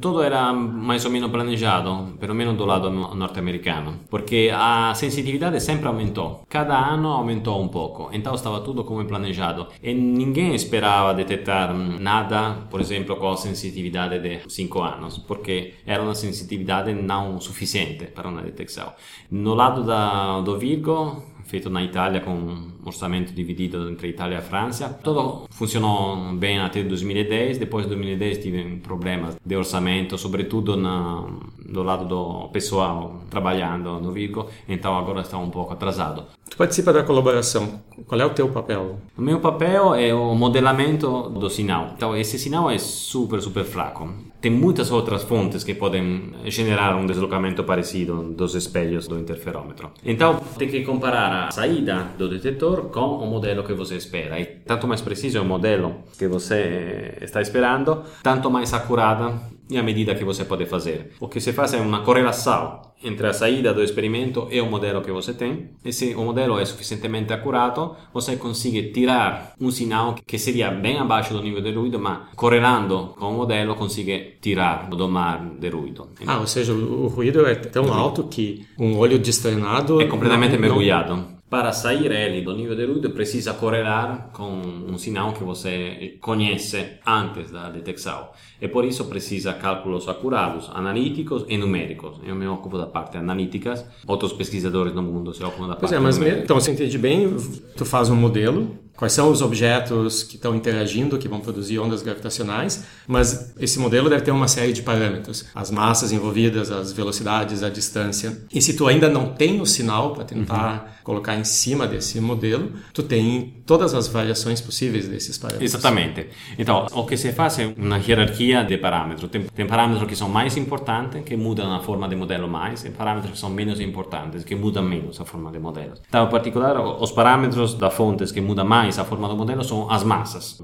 tudo 0.00 0.22
era 0.22 0.51
mais 0.52 1.04
ou 1.04 1.10
menos 1.10 1.30
planejado, 1.30 2.16
pelo 2.18 2.34
menos 2.34 2.56
do 2.56 2.64
lado 2.64 2.90
norte-americano, 2.90 4.00
porque 4.10 4.50
a 4.54 4.94
sensitività 4.94 5.58
sempre 5.60 5.86
aumentou. 5.86 6.44
Cada 6.48 6.76
ano 6.78 7.08
aumentou 7.08 7.62
um 7.62 7.68
pouco, 7.68 8.10
então 8.12 8.34
estava 8.34 8.60
tudo 8.60 8.84
como 8.84 9.04
planejado 9.04 9.68
e 9.82 9.94
ninguém 9.94 10.54
esperava 10.54 11.14
detectar 11.14 11.72
nada, 11.74 12.66
por 12.70 12.80
exemplo, 12.80 13.16
com 13.16 13.30
a 13.30 13.36
sensitività 13.36 14.08
de 14.08 14.40
5 14.48 14.80
anos, 14.82 15.18
porque 15.18 15.74
era 15.86 16.02
uma 16.02 16.14
sensitività 16.14 16.84
não 16.92 17.40
suficiente 17.40 18.06
para 18.06 18.28
uma 18.28 18.42
detecção. 18.42 18.92
No 19.30 19.54
lado 19.54 19.84
da, 19.84 20.40
do 20.40 20.58
Virgo, 20.58 21.31
feito 21.52 21.68
na 21.68 21.82
Itália 21.84 22.22
com 22.22 22.30
um 22.30 22.72
orçamento 22.86 23.34
dividido 23.34 23.90
entre 23.90 24.08
Itália 24.08 24.38
e 24.38 24.40
França. 24.40 24.98
Tudo 25.04 25.46
funcionou 25.50 26.32
bem 26.34 26.58
até 26.58 26.82
2010, 26.82 27.58
depois 27.58 27.84
de 27.84 27.90
2010 27.90 28.38
tive 28.38 28.76
problemas 28.76 29.36
de 29.44 29.54
orçamento, 29.54 30.16
sobretudo 30.16 30.78
na, 30.78 31.26
do 31.58 31.82
lado 31.82 32.06
do 32.06 32.48
pessoal 32.48 33.20
trabalhando 33.28 34.00
no 34.00 34.10
Vigo, 34.12 34.48
então 34.66 34.96
agora 34.96 35.20
está 35.20 35.36
um 35.36 35.50
pouco 35.50 35.74
atrasado. 35.74 36.24
Tu 36.48 36.56
participa 36.56 36.90
da 36.90 37.02
colaboração, 37.02 37.82
qual 38.06 38.18
é 38.18 38.24
o 38.24 38.30
teu 38.30 38.48
papel? 38.48 38.98
O 39.16 39.20
meu 39.20 39.38
papel 39.38 39.94
é 39.94 40.14
o 40.14 40.34
modelamento 40.34 41.28
do 41.28 41.50
sinal. 41.50 41.92
Então 41.94 42.16
esse 42.16 42.38
sinal 42.38 42.70
é 42.70 42.78
super, 42.78 43.42
super 43.42 43.64
fraco. 43.64 44.08
Tem 44.42 44.50
muitas 44.50 44.90
outras 44.90 45.22
fontes 45.22 45.62
que 45.62 45.72
podem 45.72 46.32
gerar 46.46 46.96
um 46.96 47.06
deslocamento 47.06 47.62
parecido 47.62 48.24
dos 48.24 48.56
espelhos 48.56 49.06
do 49.06 49.16
interferômetro. 49.16 49.92
Então, 50.04 50.40
tem 50.58 50.68
que 50.68 50.82
comparar 50.82 51.46
a 51.46 51.50
saída 51.52 52.08
do 52.18 52.28
detetor 52.28 52.90
com 52.90 53.18
o 53.18 53.26
modelo 53.30 53.62
que 53.62 53.72
você 53.72 53.94
espera. 53.94 54.40
E 54.40 54.46
tanto 54.66 54.88
mais 54.88 55.00
preciso 55.00 55.38
é 55.38 55.40
o 55.40 55.44
modelo 55.44 55.94
que 56.18 56.26
você 56.26 57.16
está 57.20 57.40
esperando, 57.40 58.02
tanto 58.20 58.50
mais 58.50 58.74
acurada 58.74 59.32
e 59.72 59.78
a 59.78 59.82
medida 59.82 60.14
que 60.14 60.24
você 60.24 60.44
pode 60.44 60.66
fazer. 60.66 61.12
O 61.18 61.28
que 61.28 61.40
se 61.40 61.52
faz 61.52 61.72
é 61.72 61.78
uma 61.78 62.02
correlação 62.02 62.82
entre 63.02 63.26
a 63.26 63.32
saída 63.32 63.72
do 63.72 63.82
experimento 63.82 64.46
e 64.50 64.60
o 64.60 64.66
modelo 64.66 65.00
que 65.02 65.10
você 65.10 65.32
tem. 65.32 65.70
E 65.84 65.92
se 65.92 66.14
o 66.14 66.22
modelo 66.22 66.58
é 66.58 66.64
suficientemente 66.64 67.32
acurato, 67.32 67.96
você 68.12 68.36
consegue 68.36 68.92
tirar 68.92 69.54
um 69.60 69.70
sinal 69.70 70.14
que 70.26 70.38
seria 70.38 70.70
bem 70.70 70.98
abaixo 70.98 71.32
do 71.32 71.42
nível 71.42 71.62
de 71.62 71.72
ruído, 71.72 71.98
mas 71.98 72.18
correlando 72.36 73.14
com 73.18 73.30
o 73.30 73.32
modelo 73.32 73.74
consegue 73.74 74.36
tirar 74.40 74.88
do 74.90 75.08
mar 75.08 75.42
de 75.58 75.68
ruído. 75.68 76.10
Ah, 76.26 76.38
ou 76.38 76.46
seja, 76.46 76.72
o 76.72 77.08
ruído 77.08 77.44
é 77.46 77.54
tão 77.54 77.92
alto 77.92 78.24
que 78.24 78.64
um 78.78 78.96
olho 78.98 79.18
destreinado 79.18 80.00
é 80.00 80.06
completamente 80.06 80.52
não, 80.52 80.60
mergulhado. 80.60 81.41
Para 81.52 81.70
sair 81.70 82.10
ele 82.10 82.40
do 82.40 82.56
nível 82.56 82.74
de 82.74 82.86
ruído, 82.86 83.10
precisa 83.10 83.52
correlar 83.52 84.30
com 84.32 84.48
um 84.88 84.96
sinal 84.96 85.34
que 85.34 85.44
você 85.44 86.16
conhece 86.18 86.92
antes 87.06 87.50
da 87.50 87.68
detecção. 87.68 88.30
E 88.58 88.66
por 88.66 88.86
isso 88.86 89.04
precisa 89.04 89.52
cálculos 89.52 90.08
acurados, 90.08 90.70
analíticos 90.72 91.44
e 91.50 91.58
numéricos. 91.58 92.18
Eu 92.24 92.34
me 92.34 92.46
ocupo 92.46 92.78
da 92.78 92.86
parte 92.86 93.18
analítica, 93.18 93.74
outros 94.06 94.32
pesquisadores 94.32 94.94
no 94.94 95.02
mundo 95.02 95.34
se 95.34 95.44
ocupam 95.44 95.68
da 95.68 95.76
parte 95.76 95.80
pois 95.80 95.92
é, 95.92 95.98
mas 95.98 96.16
numérica. 96.16 96.44
Então, 96.44 96.58
você 96.58 96.72
entende 96.72 96.96
bem, 96.96 97.36
tu 97.76 97.84
faz 97.84 98.08
um 98.08 98.16
modelo, 98.16 98.74
quais 98.96 99.12
são 99.12 99.30
os 99.30 99.42
objetos 99.42 100.22
que 100.22 100.36
estão 100.36 100.54
interagindo, 100.54 101.18
que 101.18 101.28
vão 101.28 101.40
produzir 101.40 101.78
ondas 101.78 102.02
gravitacionais, 102.02 102.84
mas 103.06 103.52
esse 103.58 103.78
modelo 103.78 104.08
deve 104.08 104.22
ter 104.22 104.30
uma 104.30 104.48
série 104.48 104.72
de 104.72 104.82
parâmetros, 104.82 105.46
as 105.54 105.70
massas 105.70 106.12
envolvidas, 106.12 106.70
as 106.70 106.92
velocidades, 106.92 107.62
a 107.62 107.68
distância. 107.68 108.42
E 108.52 108.60
se 108.60 108.76
tu 108.76 108.86
ainda 108.86 109.08
não 109.08 109.34
tem 109.34 109.60
o 109.60 109.66
sinal 109.66 110.12
para 110.12 110.24
tentar 110.24 110.72
uhum. 110.72 111.04
colocar 111.04 111.34
em 111.34 111.44
cima 111.44 111.86
desse 111.86 112.20
modelo, 112.20 112.72
tu 112.92 113.02
tem 113.02 113.62
todas 113.66 113.94
as 113.94 114.08
variações 114.08 114.60
possíveis 114.60 115.08
desses 115.08 115.38
parâmetros. 115.38 115.74
Exatamente. 115.74 116.28
Então, 116.58 116.86
o 116.92 117.04
que 117.06 117.16
se 117.16 117.32
faz 117.32 117.58
é 117.58 117.74
uma 117.76 117.98
hierarquia 117.98 118.62
de 118.62 118.76
parâmetros. 118.76 119.30
Tem, 119.30 119.42
tem 119.42 119.66
parâmetros 119.66 120.06
que 120.08 120.14
são 120.14 120.28
mais 120.28 120.56
importantes, 120.56 121.22
que 121.24 121.36
mudam 121.36 121.74
a 121.74 121.80
forma 121.80 122.08
de 122.08 122.14
modelo 122.14 122.48
mais, 122.48 122.84
e 122.84 122.90
parâmetros 122.90 123.32
que 123.32 123.38
são 123.38 123.50
menos 123.50 123.80
importantes, 123.80 124.44
que 124.44 124.54
mudam 124.54 124.84
menos 124.84 125.20
a 125.20 125.24
forma 125.24 125.50
de 125.50 125.58
modelo. 125.58 125.94
Então, 126.08 126.26
em 126.26 126.30
particular, 126.30 126.78
os 126.80 127.10
parâmetros 127.10 127.74
da 127.74 127.90
fontes 127.90 128.30
que 128.30 128.40
mudam 128.40 128.64
mais 128.64 128.81
mais 128.82 128.98
a 128.98 129.04
forma 129.04 129.28
do 129.28 129.36
modelo 129.36 129.62
são 129.62 129.88
as 129.90 130.02
massas, 130.02 130.58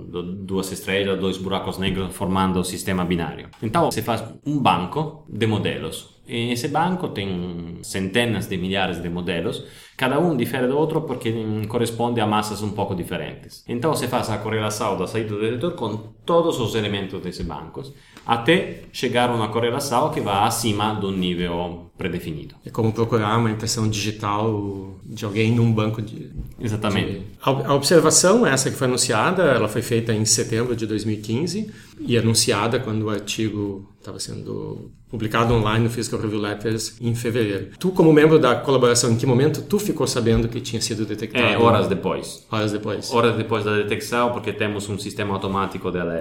duas 0.50 0.72
estrelas, 0.72 1.20
dois 1.20 1.38
buracos 1.38 1.78
negros 1.78 2.14
formando 2.14 2.58
o 2.58 2.64
sistema 2.64 3.04
binário. 3.04 3.48
Então, 3.62 3.90
se 3.92 4.02
faz 4.02 4.24
um 4.44 4.58
banco 4.58 5.24
de 5.28 5.46
modelos. 5.46 6.18
E 6.26 6.52
esse 6.52 6.68
banco 6.68 7.08
tem 7.08 7.78
centenas 7.82 8.48
de 8.48 8.56
milhares 8.56 9.00
de 9.00 9.08
modelos 9.08 9.64
Cada 9.98 10.20
um 10.20 10.36
difere 10.36 10.68
do 10.68 10.78
outro 10.78 11.02
porque 11.02 11.34
corresponde 11.66 12.20
a 12.20 12.26
massas 12.26 12.62
um 12.62 12.70
pouco 12.70 12.94
diferentes. 12.94 13.64
Então 13.66 13.92
se 13.96 14.06
faz 14.06 14.30
a 14.30 14.38
correlação 14.38 14.96
da 14.96 15.08
saída 15.08 15.30
do 15.30 15.40
detetor 15.40 15.72
com 15.72 16.14
todos 16.28 16.60
os 16.60 16.74
elementos 16.74 17.22
desses 17.22 17.44
bancos, 17.44 17.90
até 18.26 18.82
chegar 18.92 19.30
a 19.30 19.34
uma 19.34 19.48
correlação 19.48 20.10
que 20.10 20.20
vai 20.20 20.46
acima 20.46 20.92
do 20.92 21.10
nível 21.10 21.90
predefinido. 21.96 22.54
É 22.66 22.70
como 22.70 22.92
procurar 22.92 23.38
uma 23.38 23.50
impressão 23.50 23.88
digital 23.88 25.00
de 25.06 25.24
alguém 25.24 25.50
num 25.50 25.72
banco 25.72 26.02
de... 26.02 26.30
Exatamente. 26.60 27.12
De... 27.12 27.24
A 27.42 27.74
observação, 27.74 28.46
essa 28.46 28.70
que 28.70 28.76
foi 28.76 28.86
anunciada, 28.86 29.42
ela 29.44 29.68
foi 29.68 29.80
feita 29.80 30.12
em 30.12 30.26
setembro 30.26 30.76
de 30.76 30.86
2015 30.86 31.72
e 32.00 32.18
anunciada 32.18 32.78
quando 32.78 33.04
o 33.04 33.10
artigo 33.10 33.88
estava 33.98 34.20
sendo 34.20 34.92
publicado 35.08 35.54
online 35.54 35.84
no 35.84 35.90
Physical 35.90 36.20
Review 36.20 36.40
Letters 36.40 36.96
em 37.00 37.14
fevereiro. 37.14 37.70
Tu, 37.78 37.90
como 37.90 38.12
membro 38.12 38.38
da 38.38 38.54
colaboração, 38.54 39.10
em 39.10 39.16
que 39.16 39.26
momento 39.26 39.62
tu 39.62 39.78
ficou 39.78 40.06
sabendo 40.06 40.48
que 40.48 40.60
tinha 40.60 40.80
sido 40.80 41.04
detectado? 41.04 41.44
É, 41.44 41.58
horas 41.58 41.88
depois. 41.88 42.46
Horas 42.50 42.72
depois. 42.72 43.12
Horas 43.12 43.36
depois 43.36 43.64
da 43.64 43.76
detecção, 43.76 44.32
porque 44.32 44.52
temos 44.52 44.88
um 44.88 44.98
sistema 44.98 45.34
automático 45.34 45.90
de 45.90 45.98
alerta. 45.98 46.17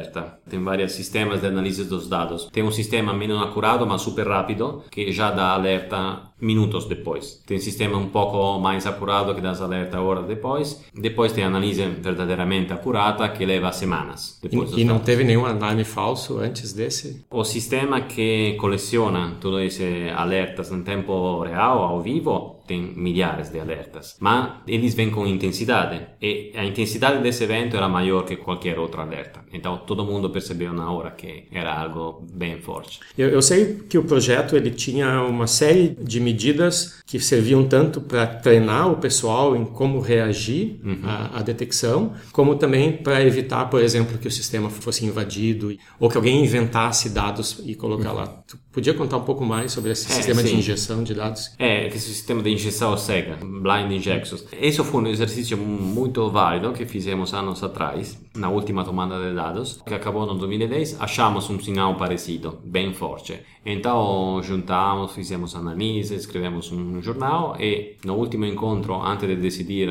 Tem 0.50 0.64
vários 0.64 0.94
sistemas 0.94 1.42
de 1.42 1.48
análise 1.48 1.84
dos 1.84 2.08
dados. 2.08 2.50
Tem 2.52 2.64
um 2.64 2.72
sistema 2.72 3.14
menos 3.14 3.42
acurado, 3.42 3.86
mas 3.86 4.02
super 4.02 4.28
rápido, 4.28 4.84
que 4.92 5.12
já 5.12 5.32
dá 5.32 5.52
alerta 5.52 6.28
minutos 6.40 6.86
depois. 6.86 7.44
Tem 7.46 7.58
um 7.58 7.62
sistema 7.62 7.98
um 7.98 8.10
pouco 8.10 8.60
mais 8.60 8.86
acurado 8.86 9.34
que 9.34 9.42
dá 9.42 9.52
alerta 9.52 10.00
horas 10.00 10.26
depois. 10.26 10.84
Depois 10.94 11.32
tem 11.32 11.44
análise 11.44 11.84
verdadeiramente 11.84 12.72
acurada 12.72 13.28
que 13.30 13.46
leva 13.46 13.72
semanas. 13.72 14.40
e, 14.44 14.82
e 14.82 14.86
não 14.86 15.00
teve 15.00 15.24
nenhum 15.24 15.46
alarme 15.46 15.84
falso 15.84 16.38
antes 16.40 16.74
desse? 16.74 17.26
O 17.32 17.44
sistema 17.44 18.02
que 18.02 18.56
coleciona 18.60 19.38
todos 19.42 19.62
esses 19.62 20.12
alertas 20.16 20.72
em 20.72 20.84
tempo 20.84 21.42
real, 21.42 21.82
ao 21.82 22.02
vivo, 22.02 22.57
tem 22.68 22.94
milhares 22.96 23.50
de 23.50 23.60
alertas, 23.60 24.18
mas 24.20 24.58
eles 24.68 24.94
vêm 24.94 25.10
com 25.10 25.26
intensidade 25.26 26.06
e 26.22 26.52
a 26.56 26.66
intensidade 26.66 27.22
desse 27.24 27.44
evento 27.44 27.76
era 27.78 27.88
maior 27.88 28.24
que 28.26 28.36
qualquer 28.36 28.78
outro 28.78 29.02
alerta. 29.02 29.42
Então 29.52 29.78
todo 29.78 30.04
mundo 30.04 30.30
percebeu 30.30 30.74
na 30.74 30.92
hora 30.92 31.12
que 31.12 31.46
era 31.52 31.74
algo 31.74 32.26
bem 32.34 32.60
forte. 32.62 33.00
Eu, 33.18 33.30
eu 33.30 33.42
sei 33.42 33.80
que 33.90 33.98
o 33.98 34.04
projeto 34.04 34.56
ele 34.56 34.72
tinha 34.72 35.22
uma 35.24 35.48
série 35.48 35.98
de 36.00 36.20
medidas 36.20 37.02
que 37.06 37.20
serviam 37.20 37.66
tanto 37.66 38.02
para 38.02 38.28
treinar 38.28 38.92
o 38.92 38.98
pessoal 38.98 39.56
em 39.56 39.66
como 39.66 40.00
reagir 40.00 40.80
uhum. 40.84 41.00
à, 41.04 41.40
à, 41.40 41.42
detecção, 41.42 42.14
como 42.34 42.56
também 42.56 42.92
para 42.92 43.24
evitar, 43.24 43.66
por 43.66 43.82
exemplo, 43.82 44.18
que 44.18 44.28
o 44.28 44.32
sistema 44.32 44.70
fosse 44.70 45.06
invadido 45.06 45.76
ou 46.00 46.10
que 46.10 46.18
alguém 46.18 46.44
inventasse 46.44 47.10
dados 47.10 47.62
e 47.66 47.76
colocar 47.76 48.12
uhum. 48.12 48.18
lá. 48.18 48.28
Tu 48.46 48.58
podia 48.72 48.94
contar 48.94 49.18
um 49.18 49.24
pouco 49.24 49.46
mais 49.46 49.72
sobre 49.72 49.92
esse 49.92 50.12
é, 50.12 50.16
sistema 50.16 50.42
sim. 50.42 50.50
de 50.50 50.56
injeção 50.58 51.04
de 51.04 51.14
dados? 51.14 51.52
É, 51.58 51.88
esse 51.88 52.14
sistema 52.14 52.44
de 52.44 52.50
injeção 52.58 52.98
cega, 52.98 53.38
blind 53.40 53.92
injections. 53.92 54.46
Esse 54.52 54.84
foi 54.84 55.02
um 55.02 55.08
exercício 55.08 55.56
muito 55.58 56.30
válido 56.30 56.74
que 56.74 56.86
fizemos 56.86 57.34
anos 57.34 57.64
atrás, 57.64 58.20
na 58.36 58.50
última 58.50 58.84
tomada 58.84 59.20
de 59.20 59.34
dados, 59.34 59.82
que 59.86 59.94
acabou 59.94 60.26
no 60.26 60.34
2010. 60.36 61.00
Achamos 61.00 61.50
um 61.50 61.60
sinal 61.60 61.96
parecido, 61.96 62.58
bem 62.64 62.94
forte. 62.94 63.40
Então, 63.66 64.42
juntamos, 64.42 65.12
fizemos 65.12 65.56
análise, 65.56 66.16
escrevemos 66.16 66.72
um 66.72 67.02
jornal 67.02 67.56
e 67.60 67.96
no 68.04 68.16
último 68.16 68.46
encontro, 68.46 68.96
antes 68.96 69.28
de 69.28 69.36
decidir 69.36 69.90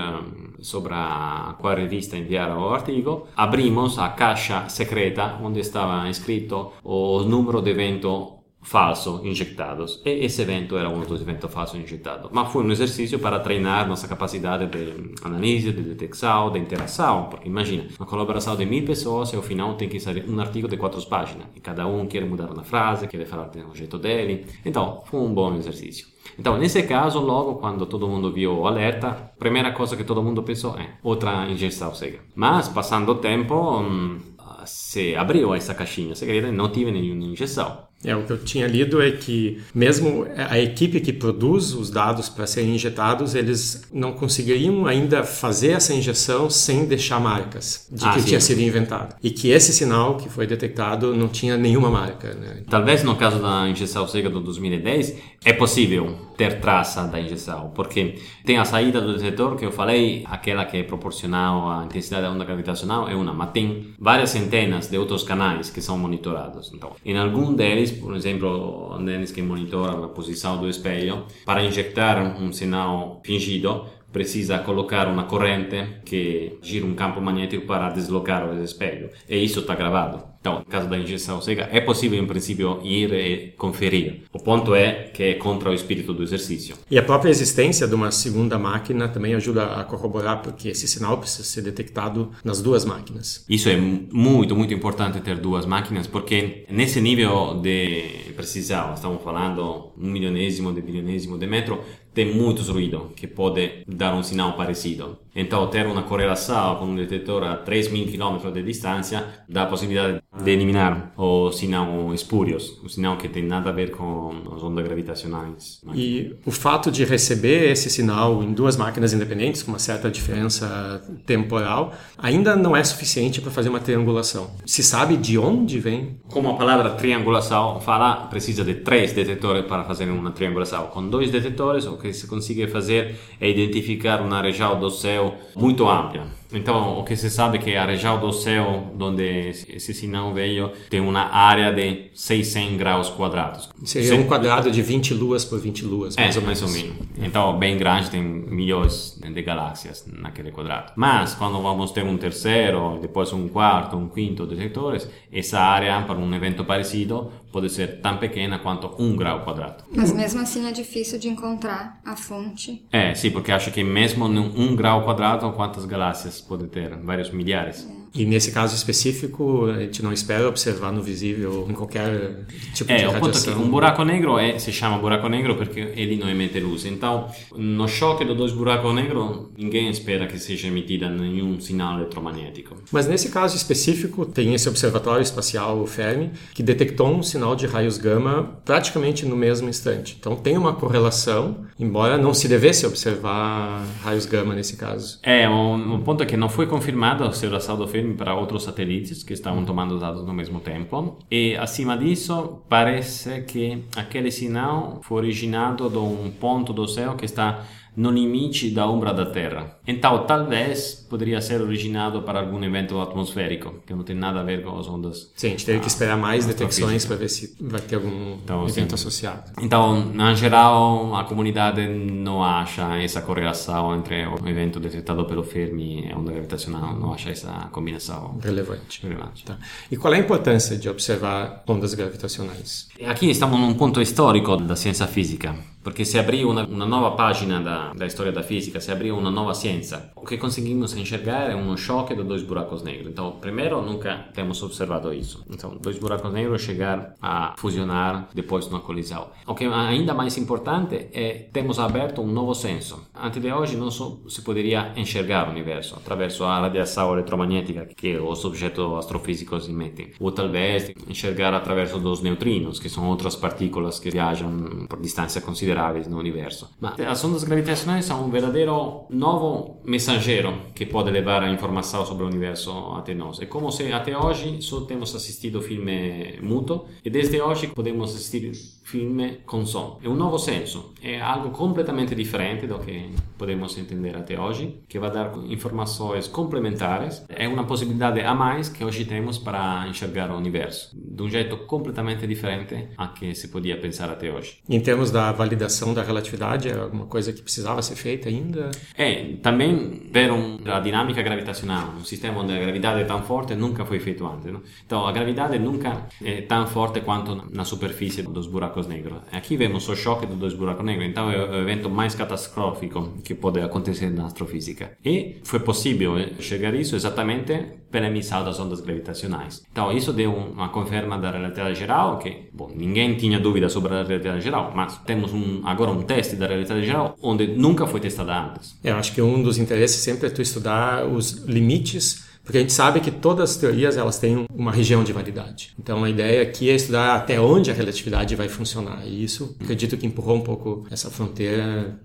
sobre 0.60 0.92
a 0.94 1.54
qual 1.58 1.76
revista 1.76 2.16
enviar 2.16 2.56
o 2.56 2.70
artigo, 2.70 3.28
abrimos 3.36 3.98
a 3.98 4.08
caixa 4.08 4.68
secreta 4.68 5.38
onde 5.42 5.60
estava 5.60 6.08
escrito 6.08 6.72
o 6.82 7.22
número 7.22 7.62
de 7.62 7.70
evento 7.70 8.35
falso 8.66 9.20
injectados. 9.22 10.02
E 10.04 10.10
esse 10.24 10.42
evento 10.42 10.76
era 10.76 10.88
um 10.88 11.00
dos 11.00 11.20
eventos 11.22 11.52
falsos 11.52 11.78
injectados. 11.78 12.30
Mas 12.32 12.52
foi 12.52 12.64
um 12.64 12.70
exercício 12.70 13.18
para 13.18 13.38
treinar 13.38 13.86
nossa 13.88 14.08
capacidade 14.08 14.66
de 14.66 15.14
análise, 15.22 15.72
de 15.72 15.82
detecção, 15.82 16.50
de 16.50 16.58
interação. 16.58 17.28
Porque 17.30 17.48
imagina, 17.48 17.86
uma 17.96 18.06
colaboração 18.06 18.56
de 18.56 18.66
mil 18.66 18.84
pessoas 18.84 19.32
e 19.32 19.36
ao 19.36 19.42
final 19.42 19.74
tem 19.74 19.88
que 19.88 20.00
sair 20.00 20.28
um 20.28 20.38
artigo 20.40 20.66
de 20.66 20.76
quatro 20.76 21.00
páginas. 21.06 21.46
E 21.54 21.60
cada 21.60 21.86
um 21.86 22.06
quer 22.06 22.24
mudar 22.26 22.50
uma 22.50 22.64
frase, 22.64 23.06
quer 23.06 23.24
falar 23.24 23.48
de 23.48 23.60
um 23.60 23.74
jeito 23.74 23.98
dele. 23.98 24.44
Então, 24.64 25.02
foi 25.06 25.20
um 25.20 25.32
bom 25.32 25.54
exercício. 25.54 26.08
Então, 26.36 26.58
nesse 26.58 26.82
caso, 26.82 27.20
logo 27.20 27.54
quando 27.54 27.86
todo 27.86 28.08
mundo 28.08 28.32
viu 28.32 28.58
o 28.58 28.66
alerta, 28.66 29.08
a 29.08 29.14
primeira 29.38 29.70
coisa 29.70 29.96
que 29.96 30.02
todo 30.02 30.22
mundo 30.22 30.42
pensou 30.42 30.76
é 30.76 30.98
outra 31.04 31.48
injeção 31.48 31.94
cega. 31.94 32.18
Mas, 32.34 32.68
passando 32.68 33.12
o 33.12 33.14
tempo, 33.14 33.54
hum, 33.54 34.18
se 34.64 35.14
abriu 35.14 35.54
essa 35.54 35.72
caixinha 35.72 36.14
secreta 36.16 36.48
e 36.48 36.52
não 36.52 36.68
tive 36.68 36.90
nenhuma 36.90 37.24
injeção. 37.24 37.85
É, 38.04 38.14
o 38.14 38.22
que 38.24 38.30
eu 38.32 38.38
tinha 38.38 38.66
lido 38.66 39.02
é 39.02 39.10
que 39.10 39.60
mesmo 39.74 40.26
a 40.36 40.58
equipe 40.60 41.00
que 41.00 41.12
produz 41.12 41.72
os 41.72 41.90
dados 41.90 42.28
para 42.28 42.46
serem 42.46 42.74
injetados, 42.74 43.34
eles 43.34 43.82
não 43.92 44.12
conseguiriam 44.12 44.86
ainda 44.86 45.24
fazer 45.24 45.72
essa 45.72 45.92
injeção 45.94 46.48
sem 46.48 46.84
deixar 46.84 47.18
marcas 47.18 47.88
de 47.90 48.04
Ah, 48.04 48.12
que 48.12 48.20
sim. 48.20 48.26
tinha 48.28 48.40
sido 48.40 48.60
inventado. 48.60 49.16
E 49.22 49.30
que 49.30 49.48
esse 49.50 49.72
sinal 49.72 50.16
que 50.18 50.28
foi 50.28 50.46
detectado 50.46 51.14
não 51.16 51.26
tinha 51.28 51.56
nenhuma 51.56 51.90
marca. 51.90 52.32
Né? 52.34 52.62
Talvez 52.68 53.02
no 53.02 53.16
caso 53.16 53.40
da 53.40 53.68
injeção 53.68 54.06
cega 54.06 54.28
do 54.30 54.40
2010 54.40 55.14
é 55.44 55.52
possível 55.52 56.16
ter 56.36 56.60
traça 56.60 57.04
da 57.04 57.18
injeção, 57.18 57.72
porque 57.74 58.16
tem 58.44 58.58
a 58.58 58.64
saída 58.64 59.00
do 59.00 59.14
detetor 59.16 59.56
que 59.56 59.64
eu 59.64 59.72
falei, 59.72 60.22
aquela 60.28 60.66
que 60.66 60.76
é 60.76 60.82
proporcional 60.82 61.70
à 61.70 61.84
intensidade 61.86 62.24
da 62.24 62.30
onda 62.30 62.44
gravitacional 62.44 63.08
é 63.08 63.14
uma, 63.14 63.32
mas 63.32 63.50
tem 63.52 63.94
várias 63.98 64.30
centenas 64.30 64.86
de 64.88 64.98
outros 64.98 65.22
canais 65.22 65.70
que 65.70 65.80
são 65.80 65.96
monitorados. 65.96 66.70
Então, 66.74 66.92
em 67.04 67.16
algum 67.16 67.54
deles, 67.54 67.95
por 68.00 68.14
exemplo, 68.14 68.98
neles 69.00 69.32
que 69.32 69.42
monitoram 69.42 70.04
a 70.04 70.08
posição 70.08 70.58
do 70.58 70.68
espelho, 70.68 71.24
para 71.44 71.64
injetar 71.64 72.40
um 72.40 72.52
sinal 72.52 73.20
fingido, 73.24 73.86
precisa 74.12 74.58
colocar 74.58 75.08
uma 75.08 75.24
corrente 75.24 76.00
que 76.04 76.58
gira 76.62 76.86
um 76.86 76.94
campo 76.94 77.20
magnético 77.20 77.66
para 77.66 77.90
deslocar 77.90 78.48
o 78.48 78.62
espelho. 78.62 79.10
E 79.28 79.36
isso 79.36 79.60
está 79.60 79.74
gravado. 79.74 80.24
Então, 80.40 80.60
no 80.60 80.64
caso 80.64 80.88
da 80.88 80.96
injeção 80.96 81.40
cega, 81.40 81.68
é 81.72 81.80
possível, 81.80 82.22
em 82.22 82.26
princípio, 82.26 82.78
ir 82.84 83.12
e 83.12 83.48
conferir. 83.58 84.22
O 84.32 84.38
ponto 84.38 84.76
é 84.76 85.10
que 85.12 85.22
é 85.22 85.34
contra 85.34 85.70
o 85.70 85.74
espírito 85.74 86.14
do 86.14 86.22
exercício. 86.22 86.76
E 86.88 86.96
a 86.96 87.02
própria 87.02 87.30
existência 87.30 87.86
de 87.88 87.94
uma 87.96 88.12
segunda 88.12 88.56
máquina 88.56 89.08
também 89.08 89.34
ajuda 89.34 89.64
a 89.74 89.82
corroborar, 89.82 90.42
porque 90.42 90.68
esse 90.68 90.86
sinal 90.86 91.18
precisa 91.18 91.42
ser 91.42 91.62
detectado 91.62 92.30
nas 92.44 92.62
duas 92.62 92.84
máquinas. 92.84 93.44
Isso 93.48 93.68
é 93.68 93.76
mu- 93.76 94.06
muito, 94.12 94.54
muito 94.54 94.72
importante 94.72 95.20
ter 95.20 95.36
duas 95.36 95.66
máquinas, 95.66 96.06
porque 96.06 96.64
nesse 96.70 97.00
nível 97.00 97.58
de 97.60 98.32
precisão, 98.36 98.94
estamos 98.94 99.20
falando 99.22 99.90
um 99.98 100.08
milionésimo 100.08 100.72
de 100.72 100.80
bilionésimo 100.80 101.38
de 101.38 101.46
metro, 101.48 101.80
tem 102.16 102.34
muito 102.34 102.62
ruído 102.62 103.12
que 103.14 103.26
pode 103.26 103.84
dar 103.86 104.14
um 104.14 104.22
sinal 104.22 104.56
parecido. 104.56 105.18
Então, 105.36 105.66
ter 105.66 105.86
uma 105.86 106.02
correlação 106.02 106.76
com 106.76 106.86
um 106.86 106.96
detetor 106.96 107.42
a 107.42 107.62
3.000 107.62 108.10
km 108.10 108.50
de 108.50 108.62
distância 108.62 109.26
dá 109.46 109.64
a 109.64 109.66
possibilidade 109.66 110.22
de 110.42 110.50
eliminar 110.50 111.12
o 111.16 111.52
sinal 111.52 112.14
espúrios, 112.14 112.80
o 112.82 112.88
sinal 112.88 113.18
que 113.18 113.28
tem 113.28 113.42
nada 113.42 113.68
a 113.68 113.72
ver 113.72 113.90
com 113.90 114.32
as 114.54 114.62
ondas 114.62 114.82
gravitacionais. 114.84 115.80
E 115.94 116.34
o 116.46 116.50
fato 116.50 116.90
de 116.90 117.04
receber 117.04 117.70
esse 117.70 117.90
sinal 117.90 118.42
em 118.42 118.52
duas 118.52 118.78
máquinas 118.78 119.12
independentes, 119.12 119.62
com 119.62 119.72
uma 119.72 119.78
certa 119.78 120.10
diferença 120.10 121.02
temporal, 121.26 121.92
ainda 122.16 122.56
não 122.56 122.74
é 122.74 122.82
suficiente 122.82 123.40
para 123.42 123.50
fazer 123.50 123.68
uma 123.68 123.80
triangulação. 123.80 124.50
Se 124.64 124.82
sabe 124.82 125.18
de 125.18 125.36
onde 125.38 125.78
vem 125.78 126.18
Como 126.30 126.48
a 126.48 126.54
palavra 126.54 126.90
triangulação 126.90 127.80
fala, 127.80 128.26
precisa 128.28 128.64
de 128.64 128.76
três 128.76 129.12
detetores 129.12 129.66
para 129.66 129.84
fazer 129.84 130.08
uma 130.08 130.30
triangulação. 130.30 130.86
Com 130.86 131.08
dois 131.08 131.30
detetores, 131.30 131.86
o 131.86 131.98
que 131.98 132.12
se 132.12 132.26
consegue 132.26 132.66
fazer 132.66 133.16
é 133.40 133.50
identificar 133.50 134.22
uma 134.22 134.40
região 134.40 134.78
do 134.78 134.90
céu 134.90 135.25
muito 135.54 135.88
ampla. 135.88 136.24
Então, 136.52 136.98
o 136.98 137.04
que 137.04 137.16
se 137.16 137.28
sabe 137.30 137.58
é 137.58 137.60
que 137.60 137.74
a 137.76 137.84
região 137.84 138.18
do 138.20 138.32
céu 138.32 138.92
onde 139.00 139.22
esse 139.68 139.92
sinal 139.92 140.32
veio 140.32 140.70
tem 140.88 141.00
uma 141.00 141.22
área 141.22 141.72
de 141.72 142.10
600 142.14 142.76
graus 142.76 143.08
quadrados. 143.10 143.68
Seria 143.84 144.14
um 144.14 144.26
quadrado 144.26 144.70
de 144.70 144.80
20 144.82 145.14
luas 145.14 145.44
por 145.44 145.58
20 145.58 145.84
luas, 145.84 146.16
É, 146.16 146.22
mais 146.22 146.36
ou 146.36 146.42
mais 146.42 146.60
menos. 146.60 146.76
ou 146.76 146.82
menos. 146.82 147.06
Então, 147.18 147.58
bem 147.58 147.76
grande, 147.76 148.10
tem 148.10 148.22
milhões 148.22 149.18
de 149.20 149.42
galáxias 149.42 150.06
naquele 150.06 150.50
quadrado. 150.52 150.92
Mas, 150.96 151.34
quando 151.34 151.60
vamos 151.60 151.90
ter 151.90 152.04
um 152.04 152.16
terceiro, 152.16 152.98
depois 153.00 153.32
um 153.32 153.48
quarto, 153.48 153.96
um 153.96 154.08
quinto 154.08 154.46
detectores, 154.46 155.08
essa 155.32 155.58
área, 155.60 156.00
para 156.02 156.16
um 156.18 156.34
evento 156.34 156.64
parecido, 156.64 157.30
pode 157.52 157.70
ser 157.70 158.00
tão 158.00 158.18
pequena 158.18 158.58
quanto 158.58 158.90
um 159.02 159.16
grau 159.16 159.40
quadrado. 159.40 159.84
Mas 159.94 160.12
mesmo 160.12 160.40
assim 160.40 160.66
é 160.68 160.72
difícil 160.72 161.18
de 161.18 161.28
encontrar 161.28 162.00
a 162.04 162.14
fonte. 162.16 162.84
É, 162.92 163.14
sim, 163.14 163.30
porque 163.30 163.50
acho 163.50 163.70
que 163.70 163.82
mesmo 163.82 164.28
num 164.28 164.52
um 164.56 164.76
grau 164.76 165.02
quadrado, 165.04 165.50
quantas 165.52 165.84
galáxias 165.84 166.35
pode 166.40 166.66
ter? 166.68 166.96
Vários 166.96 167.30
milhares. 167.30 167.86
E 168.16 168.24
nesse 168.24 168.50
caso 168.50 168.74
específico, 168.74 169.66
a 169.66 169.80
gente 169.80 170.02
não 170.02 170.12
espera 170.12 170.48
observar 170.48 170.92
no 170.92 171.02
visível 171.02 171.66
em 171.68 171.74
qualquer 171.74 172.44
tipo 172.74 172.92
de 172.92 173.02
É, 173.02 173.08
o 173.08 173.12
ponto 173.12 173.28
é 173.28 173.40
que 173.40 173.48
radiação. 173.48 173.62
um 173.62 173.68
buraco 173.68 174.04
negro 174.04 174.38
é, 174.38 174.58
se 174.58 174.72
chama 174.72 174.98
buraco 174.98 175.28
negro 175.28 175.54
porque 175.56 175.80
ele 175.94 176.16
não 176.16 176.28
emite 176.28 176.58
luz. 176.60 176.84
Então, 176.86 177.28
no 177.54 177.86
choque 177.86 178.24
dos 178.24 178.36
dois 178.36 178.52
buracos 178.52 178.94
negros, 178.94 179.48
ninguém 179.56 179.88
espera 179.90 180.26
que 180.26 180.38
seja 180.38 180.68
emitida 180.68 181.08
nenhum 181.10 181.60
sinal 181.60 181.98
eletromagnético. 181.98 182.76
Mas 182.90 183.06
nesse 183.06 183.28
caso 183.28 183.56
específico, 183.56 184.24
tem 184.24 184.54
esse 184.54 184.68
observatório 184.68 185.22
espacial 185.22 185.80
o 185.80 185.86
Fermi, 185.86 186.30
que 186.54 186.62
detectou 186.62 187.08
um 187.08 187.22
sinal 187.22 187.54
de 187.54 187.66
raios 187.66 187.98
gama 187.98 188.58
praticamente 188.64 189.26
no 189.26 189.36
mesmo 189.36 189.68
instante. 189.68 190.16
Então 190.18 190.36
tem 190.36 190.56
uma 190.56 190.72
correlação, 190.72 191.66
embora 191.78 192.16
não 192.16 192.32
se 192.32 192.48
devesse 192.48 192.86
observar 192.86 193.84
raios 194.02 194.26
gama 194.26 194.54
nesse 194.54 194.76
caso. 194.76 195.18
É, 195.22 195.48
um, 195.48 195.94
um 195.94 196.00
ponto 196.00 196.22
é 196.22 196.26
que 196.26 196.36
não 196.36 196.48
foi 196.48 196.66
confirmada 196.66 197.24
a 197.24 197.26
observação 197.26 197.76
do 197.76 197.86
filme 198.06 198.14
para 198.14 198.34
outros 198.34 198.62
satélites 198.62 199.22
que 199.22 199.32
estavam 199.32 199.64
tomando 199.64 199.98
dados 199.98 200.24
no 200.24 200.32
mesmo 200.32 200.60
tempo. 200.60 201.18
E, 201.30 201.56
acima 201.56 201.96
disso, 201.96 202.62
parece 202.68 203.42
que 203.42 203.82
aquele 203.96 204.30
sinal 204.30 205.00
foi 205.02 205.18
originado 205.18 205.90
de 205.90 205.98
um 205.98 206.30
ponto 206.30 206.72
do 206.72 206.86
céu 206.86 207.16
que 207.16 207.24
está 207.24 207.64
no 207.96 208.10
limite 208.10 208.70
da 208.70 208.86
ombra 208.86 209.12
da 209.14 209.24
Terra. 209.26 209.78
Então, 209.86 210.26
talvez 210.26 211.06
poderia 211.08 211.40
ser 211.40 211.60
originado 211.62 212.22
para 212.22 212.40
algum 212.40 212.62
evento 212.62 213.00
atmosférico, 213.00 213.74
que 213.86 213.94
não 213.94 214.02
tem 214.02 214.14
nada 214.14 214.40
a 214.40 214.42
ver 214.42 214.62
com 214.62 214.78
as 214.78 214.86
ondas 214.88 215.30
Sim, 215.34 215.46
a 215.46 215.50
gente 215.50 215.64
teve 215.64 215.80
que 215.80 215.86
esperar 215.88 216.16
mais 216.16 216.44
Ah, 216.44 216.48
detecções 216.48 217.04
para 217.06 217.16
ver 217.16 217.28
se 217.30 217.56
vai 217.60 217.80
ter 217.80 217.94
algum 217.96 218.34
Então, 218.44 218.66
evento 218.68 218.90
sim. 218.90 218.94
associado. 218.94 219.50
Então, 219.62 220.12
em 220.14 220.36
geral, 220.36 221.14
a 221.16 221.24
comunidade 221.24 221.86
não 221.88 222.42
acha 222.42 222.96
essa 222.98 223.22
correlação 223.22 223.96
entre 223.96 224.26
o 224.26 224.46
evento 224.48 224.78
detectado 224.78 225.24
pelo 225.24 225.42
Fermi 225.42 226.06
e 226.08 226.12
a 226.12 226.18
onda 226.18 226.32
gravitacional, 226.32 226.94
não 226.94 227.14
acha 227.14 227.30
essa 227.30 227.68
combinação 227.72 228.38
Relevante. 228.42 229.00
relevante. 229.02 229.44
Tá. 229.44 229.56
E 229.90 229.96
qual 229.96 230.12
é 230.12 230.16
a 230.18 230.20
importância 230.20 230.76
de 230.76 230.88
observar 230.88 231.62
ondas 231.66 231.94
gravitacionais? 231.94 232.88
Aqui 233.06 233.30
estamos 233.30 233.58
num 233.58 233.74
ponto 233.74 234.00
histórico 234.02 234.56
da 234.56 234.74
ciência 234.76 235.06
física, 235.06 235.54
porque 235.86 236.04
se 236.04 236.18
abriu 236.18 236.50
uma, 236.50 236.64
nova 236.64 237.12
página 237.12 237.60
da, 237.96 238.06
história 238.08 238.32
da 238.32 238.42
física, 238.42 238.80
se 238.80 238.90
abriu 238.90 239.16
uma 239.16 239.30
nova 239.30 239.54
ciência. 239.54 240.10
O 240.16 240.26
que 240.26 240.36
conseguimos 240.36 240.96
enxergar 240.96 241.48
é 241.48 241.54
um 241.54 241.76
choque 241.76 242.12
de 242.12 242.24
dois 242.24 242.42
buracos 242.42 242.82
negros. 242.82 243.08
Então, 243.08 243.36
primeiro, 243.40 243.80
nunca 243.80 244.26
temos 244.34 244.60
observado 244.64 245.14
isso. 245.14 245.44
Então, 245.48 245.76
dois 245.80 245.96
buracos 245.96 246.32
negros 246.32 246.60
chegar 246.60 247.14
a 247.22 247.54
fusionar 247.56 248.28
depois 248.34 248.64
de 248.64 248.72
uma 248.72 248.80
colisão. 248.80 249.28
O 249.46 249.54
que 249.54 249.62
é 249.62 249.72
ainda 249.72 250.12
mais 250.12 250.36
importante 250.36 251.06
é 251.12 251.46
temos 251.52 251.78
aberto 251.78 252.20
um 252.20 252.26
novo 252.26 252.52
senso. 252.52 253.06
Antes 253.14 253.40
de 253.40 253.52
hoje, 253.52 253.76
não 253.76 253.88
se 253.88 254.42
poderia 254.42 254.92
enxergar 254.96 255.46
o 255.46 255.52
universo 255.52 255.94
através 255.94 256.36
da 256.36 256.62
radiação 256.62 257.12
eletromagnética 257.12 257.86
que 257.96 258.16
os 258.16 258.44
objetos 258.44 258.98
astrofísicos 258.98 259.68
emitem, 259.68 260.10
ou 260.18 260.32
talvez 260.32 260.90
enxergar 261.08 261.54
através 261.54 261.92
dos 261.92 262.22
neutrinos, 262.22 262.80
que 262.80 262.88
são 262.88 263.06
outras 263.06 263.36
partículas 263.36 264.00
que 264.00 264.10
viajam 264.10 264.50
por 264.88 265.00
distâncias 265.00 265.44
consideráveis 265.76 266.08
no 266.08 266.18
universo. 266.18 266.70
Mas 266.80 266.98
as 267.00 267.24
ondas 267.24 267.44
gravitacionais 267.44 268.04
são 268.04 268.24
um 268.24 268.30
verdadeiro 268.30 269.04
novo 269.10 269.80
mensageiro 269.84 270.72
que 270.74 270.86
pode 270.86 271.10
levar 271.10 271.42
a 271.42 271.50
informação 271.50 272.04
sobre 272.04 272.24
o 272.24 272.26
universo 272.26 272.70
até 272.96 273.14
nós. 273.14 273.40
É 273.40 273.46
como 273.46 273.70
se 273.70 273.92
até 273.92 274.16
hoje 274.16 274.62
só 274.62 274.80
temos 274.82 275.14
assistido 275.14 275.60
filme 275.60 276.38
mudo 276.42 276.86
e 277.04 277.10
desde 277.10 277.40
hoje 277.40 277.68
podemos 277.68 278.14
assistir 278.14 278.50
filme 278.86 279.40
com 279.44 279.66
som. 279.66 279.98
É 280.02 280.08
um 280.08 280.14
novo 280.14 280.38
senso, 280.38 280.92
é 281.02 281.20
algo 281.20 281.50
completamente 281.50 282.14
diferente 282.14 282.68
do 282.68 282.78
que 282.78 283.10
podemos 283.36 283.76
entender 283.76 284.16
até 284.16 284.40
hoje, 284.40 284.80
que 284.88 284.98
vai 284.98 285.10
dar 285.10 285.36
informações 285.48 286.28
complementares. 286.28 287.24
É 287.28 287.48
uma 287.48 287.64
possibilidade 287.64 288.20
a 288.20 288.32
mais 288.32 288.68
que 288.68 288.84
hoje 288.84 289.04
temos 289.04 289.38
para 289.38 289.86
enxergar 289.88 290.30
o 290.30 290.36
universo, 290.36 290.96
de 290.96 291.20
um 291.20 291.28
jeito 291.28 291.56
completamente 291.66 292.26
diferente 292.28 292.88
a 292.96 293.08
que 293.08 293.34
se 293.34 293.48
podia 293.48 293.76
pensar 293.76 294.08
até 294.08 294.32
hoje. 294.32 294.58
Em 294.68 294.80
termos 294.80 295.10
da 295.10 295.32
validação 295.32 295.92
da 295.92 296.04
relatividade, 296.04 296.68
é 296.68 296.78
alguma 296.78 297.06
coisa 297.06 297.32
que 297.32 297.42
precisava 297.42 297.82
ser 297.82 297.96
feita 297.96 298.28
ainda? 298.28 298.70
É, 298.96 299.34
também 299.42 300.08
ver 300.12 300.30
um, 300.30 300.58
a 300.64 300.78
dinâmica 300.78 301.22
gravitacional, 301.22 301.92
um 301.98 302.04
sistema 302.04 302.40
onde 302.40 302.52
a 302.52 302.58
gravidade 302.58 303.00
é 303.00 303.04
tão 303.04 303.20
forte, 303.22 303.56
nunca 303.56 303.84
foi 303.84 303.98
feito 303.98 304.24
antes. 304.24 304.52
Não? 304.52 304.62
Então, 304.86 305.04
a 305.04 305.10
gravidade 305.10 305.58
nunca 305.58 306.06
é 306.22 306.42
tão 306.42 306.68
forte 306.68 307.00
quanto 307.00 307.48
na 307.52 307.64
superfície 307.64 308.22
dos 308.22 308.46
buracos 308.46 308.75
negros. 308.84 309.18
Aqui 309.30 309.56
vemos 309.56 309.88
o 309.88 309.94
choque 309.94 310.26
dos 310.26 310.36
dois 310.36 310.54
buracos 310.54 310.84
negros, 310.84 311.06
então 311.06 311.30
é 311.30 311.38
o 311.38 311.54
evento 311.62 311.88
mais 311.88 312.14
catastrófico 312.14 313.14
que 313.22 313.34
pode 313.34 313.60
acontecer 313.60 314.10
na 314.10 314.26
astrofísica. 314.26 314.98
E 315.04 315.36
foi 315.44 315.60
possível 315.60 316.16
chegar 316.40 316.74
a 316.74 316.76
isso 316.76 316.96
exatamente 316.96 317.54
pela 317.90 318.08
emissão 318.08 318.44
das 318.44 318.58
ondas 318.58 318.80
gravitacionais. 318.80 319.62
Então, 319.70 319.92
isso 319.92 320.12
deu 320.12 320.32
uma 320.32 320.68
conferma 320.68 321.16
da 321.16 321.30
relatividade 321.30 321.78
geral, 321.78 322.18
que 322.18 322.48
bom, 322.52 322.70
ninguém 322.74 323.14
tinha 323.14 323.38
dúvida 323.38 323.68
sobre 323.68 323.94
a 323.94 324.02
relatividade 324.02 324.42
geral, 324.42 324.72
mas 324.74 324.98
temos 324.98 325.32
um, 325.32 325.62
agora 325.64 325.90
um 325.90 326.02
teste 326.02 326.36
da 326.36 326.46
relatividade 326.46 326.86
geral 326.86 327.16
onde 327.22 327.46
nunca 327.46 327.86
foi 327.86 328.00
testada 328.00 328.34
antes. 328.38 328.78
Eu 328.82 328.96
acho 328.96 329.14
que 329.14 329.22
um 329.22 329.42
dos 329.42 329.58
interesses 329.58 330.02
sempre 330.02 330.26
é 330.26 330.30
tu 330.30 330.42
estudar 330.42 331.06
os 331.06 331.44
limites 331.46 332.26
porque 332.46 332.58
a 332.58 332.60
gente 332.60 332.72
sabe 332.72 333.00
que 333.00 333.10
todas 333.10 333.50
as 333.50 333.56
teorias 333.56 333.96
elas 333.96 334.20
têm 334.20 334.46
uma 334.54 334.70
região 334.70 335.02
de 335.02 335.12
validade. 335.12 335.74
Então 335.76 336.04
a 336.04 336.08
ideia 336.08 336.42
aqui 336.42 336.70
é 336.70 336.76
estudar 336.76 337.16
até 337.16 337.40
onde 337.40 337.72
a 337.72 337.74
relatividade 337.74 338.36
vai 338.36 338.48
funcionar. 338.48 339.04
E 339.04 339.24
isso 339.24 339.56
acredito 339.60 339.96
que 339.96 340.06
empurrou 340.06 340.36
um 340.36 340.40
pouco 340.40 340.86
essa 340.88 341.10
fronteira 341.10 341.98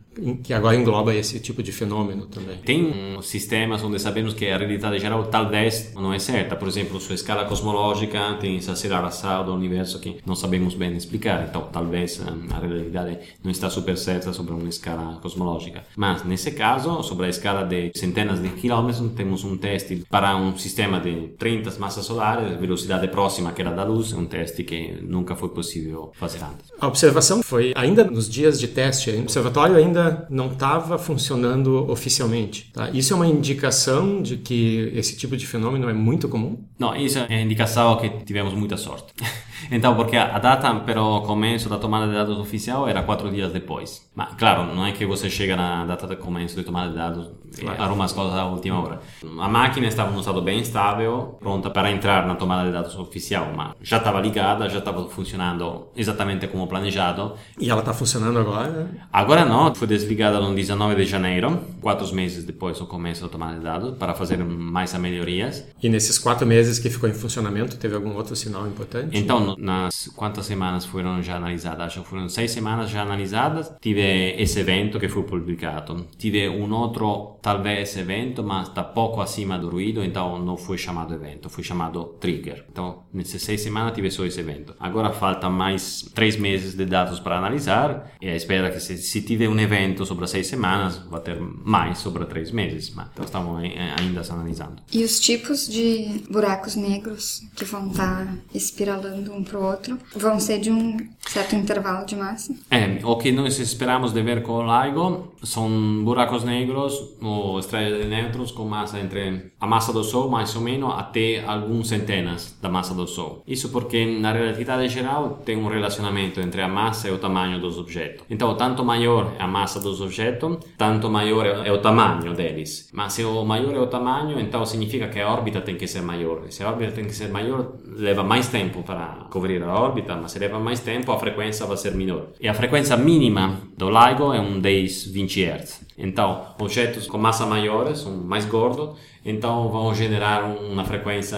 que 0.43 0.53
agora 0.53 0.75
engloba 0.75 1.13
esse 1.15 1.39
tipo 1.39 1.63
de 1.63 1.71
fenômeno 1.71 2.25
também. 2.25 2.57
Tem 2.57 3.17
sistemas 3.21 3.83
onde 3.83 3.97
sabemos 3.99 4.33
que 4.33 4.47
a 4.49 4.57
realidade 4.57 4.99
geral 4.99 5.23
talvez 5.25 5.93
não 5.95 6.13
é 6.13 6.19
certa. 6.19 6.55
Por 6.55 6.67
exemplo, 6.67 6.99
sua 6.99 7.15
escala 7.15 7.45
cosmológica 7.45 8.37
tem 8.39 8.57
essa 8.57 8.73
aceleração 8.73 9.45
do 9.45 9.53
universo 9.53 9.99
que 9.99 10.17
não 10.25 10.35
sabemos 10.35 10.73
bem 10.73 10.95
explicar. 10.95 11.45
Então, 11.47 11.69
talvez 11.71 12.19
eh, 12.19 12.53
a 12.53 12.59
realidade 12.59 13.19
não 13.43 13.51
está 13.51 13.69
super 13.69 13.97
certa 13.97 14.33
sobre 14.33 14.53
uma 14.53 14.67
escala 14.67 15.19
cosmológica. 15.21 15.83
Mas, 15.95 16.25
nesse 16.25 16.51
caso, 16.51 17.01
sobre 17.03 17.27
a 17.27 17.29
escala 17.29 17.63
de 17.63 17.91
centenas 17.95 18.41
de 18.41 18.49
quilômetros, 18.49 19.11
temos 19.15 19.43
um 19.43 19.57
teste 19.57 20.03
para 20.09 20.35
um 20.35 20.57
sistema 20.57 20.99
de 20.99 21.29
30 21.37 21.79
massas 21.79 22.05
solares, 22.05 22.59
velocidade 22.59 23.07
próxima 23.07 23.51
que 23.53 23.61
era 23.61 23.71
da 23.71 23.83
luz, 23.83 24.11
um 24.11 24.25
teste 24.25 24.63
que 24.63 24.97
nunca 25.01 25.35
foi 25.35 25.49
possível 25.49 26.11
fazer 26.13 26.39
antes. 26.43 26.71
A 26.79 26.87
observação 26.87 27.41
foi 27.41 27.71
ainda 27.75 28.03
nos 28.03 28.29
dias 28.29 28.59
de 28.59 28.67
teste, 28.67 29.11
o 29.11 29.21
observatório 29.21 29.75
ainda 29.75 30.00
ainda 30.01 30.27
não 30.29 30.47
estava 30.47 30.97
funcionando 30.97 31.89
oficialmente. 31.89 32.71
Tá? 32.73 32.89
Isso 32.89 33.13
é 33.13 33.15
uma 33.15 33.27
indicação 33.27 34.21
de 34.21 34.37
que 34.37 34.91
esse 34.95 35.15
tipo 35.17 35.37
de 35.37 35.45
fenômeno 35.45 35.89
é 35.89 35.93
muito 35.93 36.27
comum? 36.27 36.57
Não, 36.77 36.95
isso 36.95 37.19
é 37.19 37.41
indicação 37.41 37.97
que 37.97 38.09
tivemos 38.25 38.53
muita 38.53 38.77
sorte. 38.77 39.13
Então, 39.69 39.95
porque 39.95 40.15
a 40.17 40.39
data 40.39 40.73
para 40.75 41.01
o 41.01 41.21
começo 41.21 41.69
da 41.69 41.77
tomada 41.77 42.07
de 42.07 42.13
dados 42.13 42.39
oficial 42.39 42.87
era 42.87 43.03
quatro 43.03 43.29
dias 43.29 43.51
depois. 43.51 44.09
Mas, 44.15 44.33
claro, 44.35 44.73
não 44.73 44.85
é 44.85 44.91
que 44.91 45.05
você 45.05 45.29
chega 45.29 45.55
na 45.55 45.85
data 45.85 46.07
de 46.07 46.15
começo 46.15 46.55
de 46.55 46.63
tomada 46.63 46.89
de 46.89 46.95
dados 46.95 47.29
claro. 47.59 47.77
e 47.77 47.81
arruma 47.81 48.05
as 48.05 48.13
coisas 48.13 48.33
à 48.33 48.45
última 48.45 48.81
hora. 48.81 48.99
A 49.39 49.47
máquina 49.47 49.87
estava 49.87 50.11
num 50.11 50.19
estado 50.19 50.41
bem 50.41 50.59
estável, 50.59 51.37
pronta 51.39 51.69
para 51.69 51.91
entrar 51.91 52.25
na 52.25 52.35
tomada 52.35 52.65
de 52.65 52.73
dados 52.73 52.95
oficial, 52.97 53.51
mas 53.55 53.73
já 53.81 53.97
estava 53.97 54.19
ligada, 54.19 54.69
já 54.69 54.79
estava 54.79 55.07
funcionando 55.09 55.87
exatamente 55.95 56.47
como 56.47 56.67
planejado. 56.67 57.33
E 57.59 57.69
ela 57.69 57.81
está 57.81 57.93
funcionando 57.93 58.39
agora? 58.39 58.89
Agora 59.11 59.45
não, 59.45 59.73
foi 59.73 59.87
desligada 59.87 60.39
no 60.39 60.53
19 60.53 60.95
de 60.95 61.05
janeiro, 61.05 61.59
quatro 61.81 62.13
meses 62.13 62.43
depois 62.43 62.79
do 62.79 62.85
começo 62.85 63.21
da 63.21 63.29
tomada 63.29 63.57
de 63.57 63.63
dados, 63.63 63.97
para 63.97 64.13
fazer 64.13 64.37
mais 64.43 64.93
melhorias. 64.97 65.65
E 65.81 65.89
nesses 65.89 66.17
quatro 66.17 66.45
meses 66.45 66.79
que 66.79 66.89
ficou 66.89 67.09
em 67.09 67.13
funcionamento, 67.13 67.77
teve 67.77 67.95
algum 67.95 68.15
outro 68.15 68.35
sinal 68.35 68.67
importante? 68.67 69.17
Então, 69.17 69.50
nas 69.57 70.07
quantas 70.15 70.45
semanas 70.45 70.85
foram 70.85 71.21
já 71.21 71.35
analisadas? 71.35 71.87
Acho 71.87 72.01
que 72.01 72.07
foram 72.07 72.29
seis 72.29 72.51
semanas 72.51 72.89
já 72.89 73.01
analisadas. 73.01 73.71
Tive 73.79 74.35
esse 74.37 74.59
evento 74.59 74.99
que 74.99 75.09
foi 75.09 75.23
publicado. 75.23 76.07
Tive 76.17 76.49
um 76.49 76.71
outro, 76.73 77.37
talvez, 77.41 77.95
evento, 77.97 78.43
mas 78.43 78.67
está 78.67 78.83
pouco 78.83 79.21
acima 79.21 79.57
do 79.57 79.69
ruído, 79.69 80.03
então 80.03 80.39
não 80.39 80.57
foi 80.57 80.77
chamado 80.77 81.13
evento, 81.13 81.49
foi 81.49 81.63
chamado 81.63 82.03
trigger. 82.19 82.65
Então, 82.71 83.03
nessas 83.13 83.41
seis 83.41 83.61
semanas 83.61 83.93
tive 83.93 84.09
só 84.11 84.25
esse 84.25 84.39
evento. 84.39 84.75
Agora 84.79 85.11
falta 85.11 85.49
mais 85.49 86.09
três 86.13 86.35
meses 86.35 86.73
de 86.75 86.85
dados 86.85 87.19
para 87.19 87.37
analisar 87.37 88.11
e 88.21 88.27
espero 88.27 88.71
que 88.71 88.79
se, 88.79 88.97
se 88.97 89.21
tiver 89.21 89.47
um 89.47 89.59
evento 89.59 90.05
sobre 90.05 90.27
seis 90.27 90.47
semanas, 90.47 90.97
vai 91.09 91.21
ter 91.21 91.39
mais 91.39 91.97
sobre 91.99 92.25
três 92.25 92.51
meses. 92.51 92.91
Mas 92.91 93.07
então 93.13 93.25
estamos 93.25 93.61
ainda 93.97 94.21
analisando. 94.29 94.81
E 94.91 95.03
os 95.03 95.19
tipos 95.19 95.67
de 95.67 96.23
buracos 96.29 96.75
negros 96.75 97.41
que 97.55 97.65
vão 97.65 97.91
estar 97.91 98.35
espiralando 98.53 99.33
um 99.41 99.43
para 99.43 99.59
o 99.59 99.65
outro 99.65 99.97
vão 100.15 100.39
ser 100.39 100.59
de 100.59 100.71
um 100.71 100.97
certo 101.19 101.55
intervalo 101.55 102.05
de 102.05 102.15
massa? 102.15 102.53
É, 102.69 102.99
o 103.03 103.15
que 103.17 103.31
nós 103.31 103.59
esperamos 103.59 104.13
de 104.13 104.21
ver 104.21 104.41
com 104.43 104.53
o 104.53 104.63
LIGO 104.63 105.33
são 105.43 106.03
buracos 106.03 106.43
negros 106.43 107.15
ou 107.21 107.59
estrelas 107.59 108.01
de 108.01 108.07
nêutrons 108.07 108.51
com 108.51 108.65
massa 108.65 108.99
entre 108.99 109.51
a 109.59 109.67
massa 109.67 109.91
do 109.91 110.03
Sol, 110.03 110.29
mais 110.29 110.55
ou 110.55 110.61
menos, 110.61 110.93
até 110.95 111.43
algumas 111.45 111.87
centenas 111.87 112.57
da 112.61 112.69
massa 112.69 112.93
do 112.93 113.07
Sol. 113.07 113.43
Isso 113.47 113.69
porque 113.69 114.05
na 114.19 114.31
relatividade 114.31 114.87
geral 114.87 115.41
tem 115.45 115.57
um 115.57 115.67
relacionamento 115.67 116.39
entre 116.39 116.61
a 116.61 116.67
massa 116.67 117.07
e 117.07 117.11
o 117.11 117.17
tamanho 117.17 117.59
dos 117.59 117.77
objetos. 117.77 118.25
Então, 118.29 118.55
tanto 118.55 118.83
maior 118.83 119.33
é 119.39 119.43
a 119.43 119.47
massa 119.47 119.79
dos 119.79 120.01
objetos, 120.01 120.57
tanto 120.77 121.09
maior 121.09 121.45
é 121.45 121.71
o 121.71 121.79
tamanho 121.79 122.33
deles. 122.33 122.89
Mas 122.93 123.13
se 123.13 123.23
o 123.23 123.43
maior 123.43 123.73
é 123.73 123.79
o 123.79 123.87
tamanho, 123.87 124.39
então 124.39 124.65
significa 124.65 125.07
que 125.07 125.19
a 125.19 125.29
órbita 125.29 125.61
tem 125.61 125.75
que 125.75 125.87
ser 125.87 126.01
maior. 126.01 126.43
Se 126.49 126.63
a 126.63 126.69
órbita 126.69 126.91
tem 126.91 127.05
que 127.05 127.13
ser 127.13 127.29
maior, 127.29 127.73
leva 127.85 128.23
mais 128.23 128.47
tempo 128.47 128.83
para 128.83 129.25
cobrir 129.31 129.63
a 129.63 129.73
órbita, 129.73 130.15
mas 130.15 130.33
se 130.33 130.39
leva 130.39 130.59
mais 130.59 130.81
tempo, 130.81 131.11
a 131.11 131.17
frequência 131.17 131.65
vai 131.65 131.77
ser 131.77 131.95
menor. 131.95 132.27
E 132.39 132.47
a 132.47 132.53
frequência 132.53 132.95
mínima 132.97 133.61
do 133.77 133.89
LIGO 133.89 134.33
é 134.33 134.39
um 134.39 134.59
10, 134.59 135.05
20 135.05 135.45
Hz. 135.45 135.81
Então, 136.01 136.47
objetos 136.59 137.07
com 137.07 137.17
massa 137.17 137.45
maior 137.45 137.95
são 137.95 138.11
mais 138.11 138.45
gordos 138.45 138.97
então 139.23 139.69
vão 139.69 139.93
gerar 139.93 140.43
uma 140.43 140.83
frequência 140.83 141.37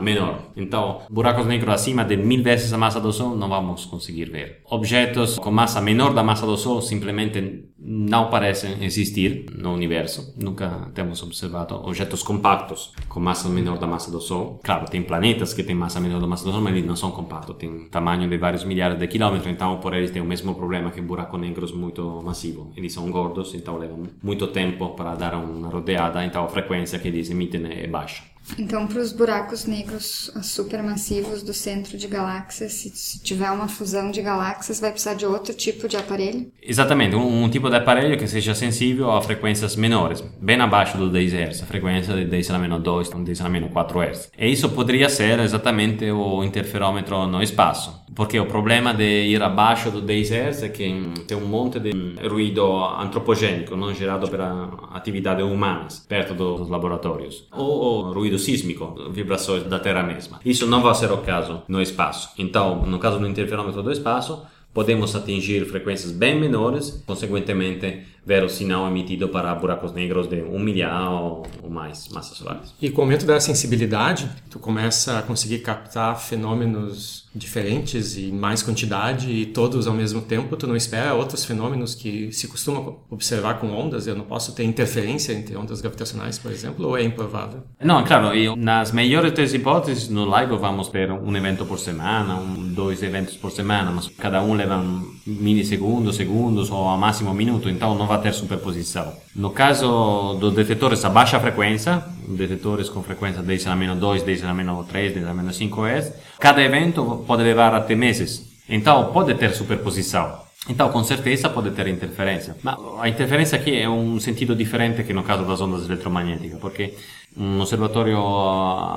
menor. 0.00 0.40
Então, 0.56 1.00
buracos 1.10 1.46
negros 1.46 1.74
acima 1.74 2.04
de 2.04 2.16
mil 2.16 2.42
vezes 2.42 2.72
a 2.72 2.78
massa 2.78 3.00
do 3.00 3.12
Sol 3.12 3.34
não 3.34 3.48
vamos 3.48 3.86
conseguir 3.86 4.26
ver. 4.26 4.60
Objetos 4.66 5.38
com 5.38 5.50
massa 5.50 5.80
menor 5.80 6.12
da 6.12 6.22
massa 6.22 6.46
do 6.46 6.56
Sol 6.56 6.82
simplesmente 6.82 7.70
não 7.78 8.28
parecem 8.28 8.84
existir 8.84 9.46
no 9.56 9.72
universo. 9.72 10.34
Nunca 10.36 10.90
temos 10.94 11.22
observado 11.22 11.76
objetos 11.76 12.22
compactos 12.22 12.92
com 13.08 13.20
massa 13.20 13.48
menor 13.48 13.78
da 13.78 13.86
massa 13.86 14.10
do 14.10 14.20
Sol. 14.20 14.60
Claro, 14.62 14.86
tem 14.86 15.02
planetas 15.02 15.54
que 15.54 15.62
têm 15.62 15.74
massa 15.74 16.00
menor 16.00 16.20
da 16.20 16.26
massa 16.26 16.44
do 16.44 16.52
Sol, 16.52 16.60
mas 16.60 16.74
eles 16.74 16.86
não 16.86 16.96
são 16.96 17.10
compactos. 17.10 17.56
Têm 17.56 17.88
tamanho 17.88 18.28
de 18.28 18.36
vários 18.36 18.64
milhares 18.64 18.98
de 18.98 19.06
quilômetros, 19.06 19.50
então 19.50 19.78
por 19.78 19.94
eles 19.94 20.10
tem 20.10 20.20
o 20.20 20.26
mesmo 20.26 20.54
problema 20.54 20.90
que 20.90 21.00
buracos 21.00 21.40
negros 21.40 21.72
muito 21.72 22.22
massivos. 22.22 22.68
Eles 22.76 22.92
são 22.92 23.10
gordos, 23.10 23.54
então 23.54 23.76
muito 24.22 24.46
tempo 24.48 24.90
para 24.90 25.14
dar 25.14 25.34
uma 25.34 25.68
rodeada, 25.68 26.24
então 26.24 26.44
a 26.44 26.48
frequência 26.48 26.98
que 26.98 27.08
eles 27.08 27.30
emitem 27.30 27.64
é 27.70 27.86
baixa. 27.86 28.22
Então, 28.58 28.86
para 28.86 29.00
os 29.00 29.12
buracos 29.12 29.66
negros 29.66 30.30
supermassivos 30.42 31.42
do 31.42 31.52
centro 31.52 31.98
de 31.98 32.06
galáxias, 32.06 32.72
se, 32.72 32.90
se, 32.90 33.20
tiver 33.20 33.50
uma 33.50 33.66
fusão 33.66 34.10
de 34.10 34.22
galáxias, 34.22 34.80
vai 34.80 34.92
precisar 34.92 35.14
de 35.14 35.26
outro 35.26 35.52
tipo 35.52 35.88
de 35.88 35.96
aparelho? 35.96 36.50
Exatamente, 36.62 37.16
um, 37.16 37.44
um, 37.44 37.48
tipo 37.48 37.68
de 37.68 37.76
aparelho 37.76 38.16
que 38.16 38.26
seja 38.28 38.54
sensível 38.54 39.10
a 39.10 39.20
frequências 39.20 39.74
menores, 39.74 40.22
bem 40.40 40.60
abaixo 40.60 40.96
do 40.96 41.10
10 41.10 41.32
Hz, 41.32 41.62
a 41.62 41.66
frequência 41.66 42.14
de 42.14 42.24
10 42.24 42.50
a 42.50 42.58
menos 42.58 42.82
2, 42.82 43.10
10 43.10 43.40
a 43.40 43.48
menos 43.48 43.72
4 43.72 44.00
Hz. 44.00 44.30
E 44.38 44.46
isso 44.46 44.68
poderia 44.68 45.08
ser 45.08 45.40
exatamente 45.40 46.08
o 46.10 46.44
interferômetro 46.44 47.26
no 47.26 47.42
espaço, 47.42 48.05
porque 48.16 48.40
o 48.40 48.46
problema 48.46 48.92
de 48.92 49.28
ir 49.28 49.42
abaixo 49.42 49.90
do 49.90 50.00
10 50.00 50.30
Hz 50.30 50.62
é 50.64 50.68
que 50.68 50.84
tem 51.28 51.36
um 51.36 51.46
monte 51.46 51.78
de 51.78 51.92
ruído 52.28 52.64
antropogênico, 52.98 53.76
não 53.76 53.94
gerado 53.94 54.28
pela 54.28 54.88
atividade 54.92 55.42
humanas, 55.42 56.04
perto 56.08 56.34
dos 56.34 56.68
laboratórios, 56.68 57.46
ou 57.52 58.06
o 58.06 58.12
ruído 58.12 58.26
ruído 58.26 58.38
sísmico, 58.38 58.94
vibrações 59.10 59.64
da 59.64 59.78
Terra 59.78 60.02
mesma. 60.02 60.40
Isso 60.44 60.66
não 60.66 60.82
vai 60.82 60.94
ser 60.94 61.12
o 61.12 61.18
caso 61.18 61.62
no 61.68 61.80
espaço. 61.80 62.30
Então, 62.38 62.84
no 62.86 62.98
caso 62.98 63.18
do 63.18 63.26
interferômetro 63.26 63.82
do 63.82 63.92
espaço, 63.92 64.42
podemos 64.74 65.14
atingir 65.14 65.64
frequências 65.64 66.12
bem 66.12 66.38
menores, 66.38 67.02
consequentemente 67.06 68.02
ver 68.26 68.42
o 68.42 68.48
sinal 68.48 68.88
emitido 68.88 69.28
para 69.28 69.54
buracos 69.54 69.92
negros 69.92 70.26
de 70.26 70.42
um 70.42 70.58
milhão 70.58 71.44
ou 71.62 71.70
mais 71.70 72.08
massas 72.08 72.36
solares. 72.36 72.74
E 72.82 72.90
com 72.90 73.02
o 73.02 73.04
aumento 73.04 73.24
da 73.24 73.38
sensibilidade, 73.38 74.28
tu 74.50 74.58
começa 74.58 75.18
a 75.18 75.22
conseguir 75.22 75.60
captar 75.60 76.18
fenômenos 76.18 77.26
diferentes 77.36 78.16
e 78.16 78.32
mais 78.32 78.62
quantidade 78.62 79.30
e 79.30 79.46
todos 79.46 79.86
ao 79.86 79.94
mesmo 79.94 80.22
tempo, 80.22 80.56
tu 80.56 80.66
não 80.66 80.74
espera 80.74 81.14
outros 81.14 81.44
fenômenos 81.44 81.94
que 81.94 82.32
se 82.32 82.48
costuma 82.48 82.94
observar 83.10 83.60
com 83.60 83.70
ondas, 83.70 84.06
eu 84.06 84.16
não 84.16 84.24
posso 84.24 84.54
ter 84.54 84.64
interferência 84.64 85.32
entre 85.32 85.54
ondas 85.56 85.80
gravitacionais, 85.80 86.38
por 86.38 86.50
exemplo, 86.50 86.88
ou 86.88 86.96
é 86.96 87.02
improvável? 87.02 87.62
Não, 87.80 88.02
claro, 88.04 88.34
e 88.34 88.54
nas 88.56 88.90
melhores 88.90 89.32
três 89.32 89.52
hipóteses, 89.52 90.08
no 90.08 90.24
LIGO 90.24 90.58
vamos 90.58 90.88
ter 90.88 91.12
um 91.12 91.36
evento 91.36 91.66
por 91.66 91.78
semana, 91.78 92.36
um, 92.36 92.72
dois 92.72 93.02
eventos 93.02 93.36
por 93.36 93.50
semana, 93.50 93.90
mas 93.90 94.08
cada 94.08 94.42
um 94.42 94.54
leva 94.54 94.82
milissegundos, 95.26 96.16
segundos 96.16 96.70
ou 96.70 96.88
a 96.88 96.96
máximo 96.96 97.30
um 97.30 97.34
minuto, 97.34 97.68
então 97.68 97.94
não 97.94 98.06
vai 98.06 98.15
ter 98.18 98.32
superposição. 98.32 99.12
No 99.34 99.50
caso 99.50 100.34
dos 100.40 100.54
detetores 100.54 101.04
a 101.04 101.10
baixa 101.10 101.38
frequência, 101.40 102.02
detetores 102.28 102.88
com 102.88 103.02
frequência 103.02 103.42
10 103.42 103.66
a 103.66 103.76
menos 103.76 103.98
2, 103.98 104.22
10 104.22 104.44
a 104.44 104.54
menos 104.54 104.86
3, 104.86 105.14
10 105.14 105.26
a 105.26 105.34
menos 105.34 105.56
5 105.56 105.86
Hz, 105.86 106.12
cada 106.38 106.62
evento 106.62 107.24
pode 107.26 107.42
levar 107.42 107.74
até 107.74 107.94
meses. 107.94 108.46
Então 108.68 109.12
pode 109.12 109.34
ter 109.34 109.52
superposição. 109.54 110.46
Então, 110.68 110.90
com 110.90 111.04
certeza 111.04 111.48
pode 111.48 111.70
ter 111.70 111.86
interferência. 111.86 112.56
Mas 112.62 112.76
a 113.00 113.08
interferência 113.08 113.56
aqui 113.56 113.80
é 113.80 113.88
um 113.88 114.18
sentido 114.18 114.54
diferente 114.54 115.04
que 115.04 115.12
no 115.12 115.22
caso 115.22 115.44
das 115.44 115.60
ondas 115.60 115.84
eletromagnéticas, 115.84 116.58
porque 116.58 116.94
um 117.36 117.60
observatório 117.60 118.18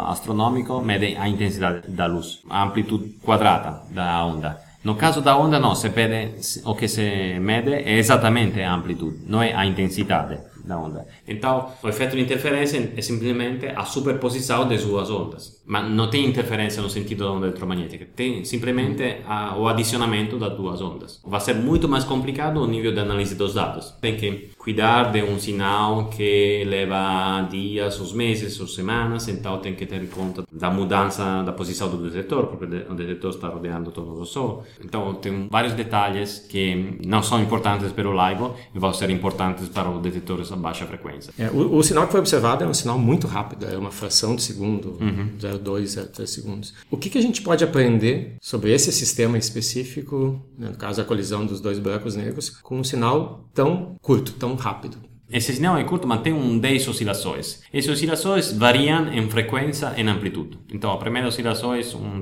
astronômico 0.08 0.82
mede 0.82 1.16
a 1.16 1.28
intensidade 1.28 1.90
da 1.90 2.08
luz, 2.08 2.40
a 2.50 2.64
amplitude 2.64 3.10
quadrada 3.22 3.84
da 3.92 4.26
onda. 4.26 4.69
No 4.84 4.96
caso 4.96 5.22
da 5.22 5.38
onda, 5.38 5.60
não, 5.60 5.76
se 5.76 5.90
vede, 5.90 6.36
o 6.64 6.74
que 6.76 6.88
se 6.88 7.38
mede 7.40 7.74
é 7.74 7.98
exatamente 7.98 8.62
a 8.62 8.74
amplitude, 8.74 9.20
não 9.28 9.42
é 9.42 9.54
a 9.54 9.66
intensidade 9.66 10.40
da 10.64 10.78
onda. 10.78 11.06
Então, 11.28 11.72
o 11.84 11.90
efeito 11.90 12.16
de 12.16 12.22
interferência 12.22 12.94
é 12.96 13.02
simplesmente 13.02 13.66
a 13.68 13.84
superposição 13.84 14.68
das 14.68 14.86
duas 14.86 15.10
ondas. 15.10 15.62
Mas 15.66 15.90
não 15.90 16.10
tem 16.10 16.26
interferência 16.26 16.82
no 16.82 16.90
sentido 16.90 17.26
da 17.26 17.32
onda 17.32 17.48
eletromagnética, 17.48 18.08
tem 18.16 18.46
simplesmente 18.46 19.18
a, 19.28 19.58
o 19.58 19.68
adicionamento 19.68 20.38
das 20.38 20.56
duas 20.56 20.80
ondas. 20.82 21.20
Vai 21.26 21.42
ser 21.42 21.56
muito 21.56 21.90
mais 21.90 22.04
complicado 22.04 22.62
o 22.62 22.68
nível 22.68 22.94
de 22.94 23.00
análise 23.00 23.36
dos 23.36 23.56
dados. 23.56 23.92
Tem 24.00 24.16
que 24.16 24.52
cuidar 24.60 25.12
de 25.12 25.24
um 25.24 25.40
sinal 25.40 26.10
que 26.10 26.64
leva 26.66 27.48
dias, 27.50 28.00
ou 28.00 28.14
meses, 28.14 28.60
ou 28.60 28.68
semanas, 28.68 29.28
então 29.30 29.58
tem 29.60 29.74
que 29.74 29.86
ter 29.86 30.08
conta 30.10 30.44
da 30.52 30.70
mudança 30.70 31.42
da 31.44 31.54
posição 31.54 31.90
do 31.90 31.98
detetor, 31.98 32.48
porque 32.48 32.66
o 32.66 32.94
detetor 32.94 33.32
está 33.32 33.48
rodeando 33.48 33.90
todo 33.90 34.20
o 34.20 34.26
Sol. 34.26 34.66
Então, 34.84 35.16
tem 35.16 35.48
vários 35.50 35.74
detalhes 35.74 36.46
que 36.50 37.00
não 37.06 37.24
são 37.24 37.42
importantes 37.42 37.92
para 37.92 38.08
o 38.08 38.12
LIGO 38.12 38.54
e 38.76 38.80
vão 38.80 38.94
ser 38.94 39.10
importantes 39.10 39.70
para 39.70 39.90
o 39.90 40.00
detetor 40.00 40.42
a 40.52 40.56
baixa 40.56 40.86
frequência. 40.86 41.34
É, 41.40 41.48
o, 41.48 41.78
o, 41.78 41.84
sinal 41.84 42.06
que 42.06 42.12
foi 42.12 42.20
observado 42.20 42.64
é 42.64 42.68
um 42.68 42.74
sinal 42.74 43.00
muito 43.00 43.28
rápido, 43.28 43.66
é 43.66 43.78
uma 43.78 43.92
fração 43.92 44.36
de 44.36 44.42
segundo, 44.42 44.98
uhum. 45.00 45.30
0,2, 45.40 45.84
0,3 45.84 46.28
segundos. 46.28 46.74
O 46.92 46.98
que, 46.98 47.10
que 47.10 47.18
a 47.18 47.22
gente 47.22 47.42
pode 47.42 47.64
aprender 47.64 48.36
sobre 48.42 48.74
esse 48.74 48.92
sistema 48.92 49.38
específico, 49.38 50.40
né, 50.58 50.70
no 50.70 50.78
caso 50.78 51.02
a 51.02 51.06
colisão 51.06 51.46
dos 51.46 51.62
dois 51.62 51.80
buracos 51.80 52.16
negros, 52.16 52.50
com 52.50 52.80
um 52.80 52.84
sinal 52.84 53.46
tão 53.54 53.96
curto, 54.02 54.34
tão 54.34 54.49
rápido? 54.56 54.98
Esse 55.32 55.54
sinal 55.54 55.78
é 55.78 55.84
curto, 55.84 56.08
mas 56.08 56.22
tem 56.22 56.34
um 56.34 56.58
10 56.58 56.88
oscilações. 56.88 57.62
Essas 57.72 57.92
oscilações 57.92 58.52
variam 58.52 59.14
em 59.14 59.30
frequência 59.30 59.94
e 59.96 60.02
amplitude. 60.02 60.58
Então, 60.74 60.92
a 60.92 60.98
primeira 60.98 61.28
oscilação 61.28 61.72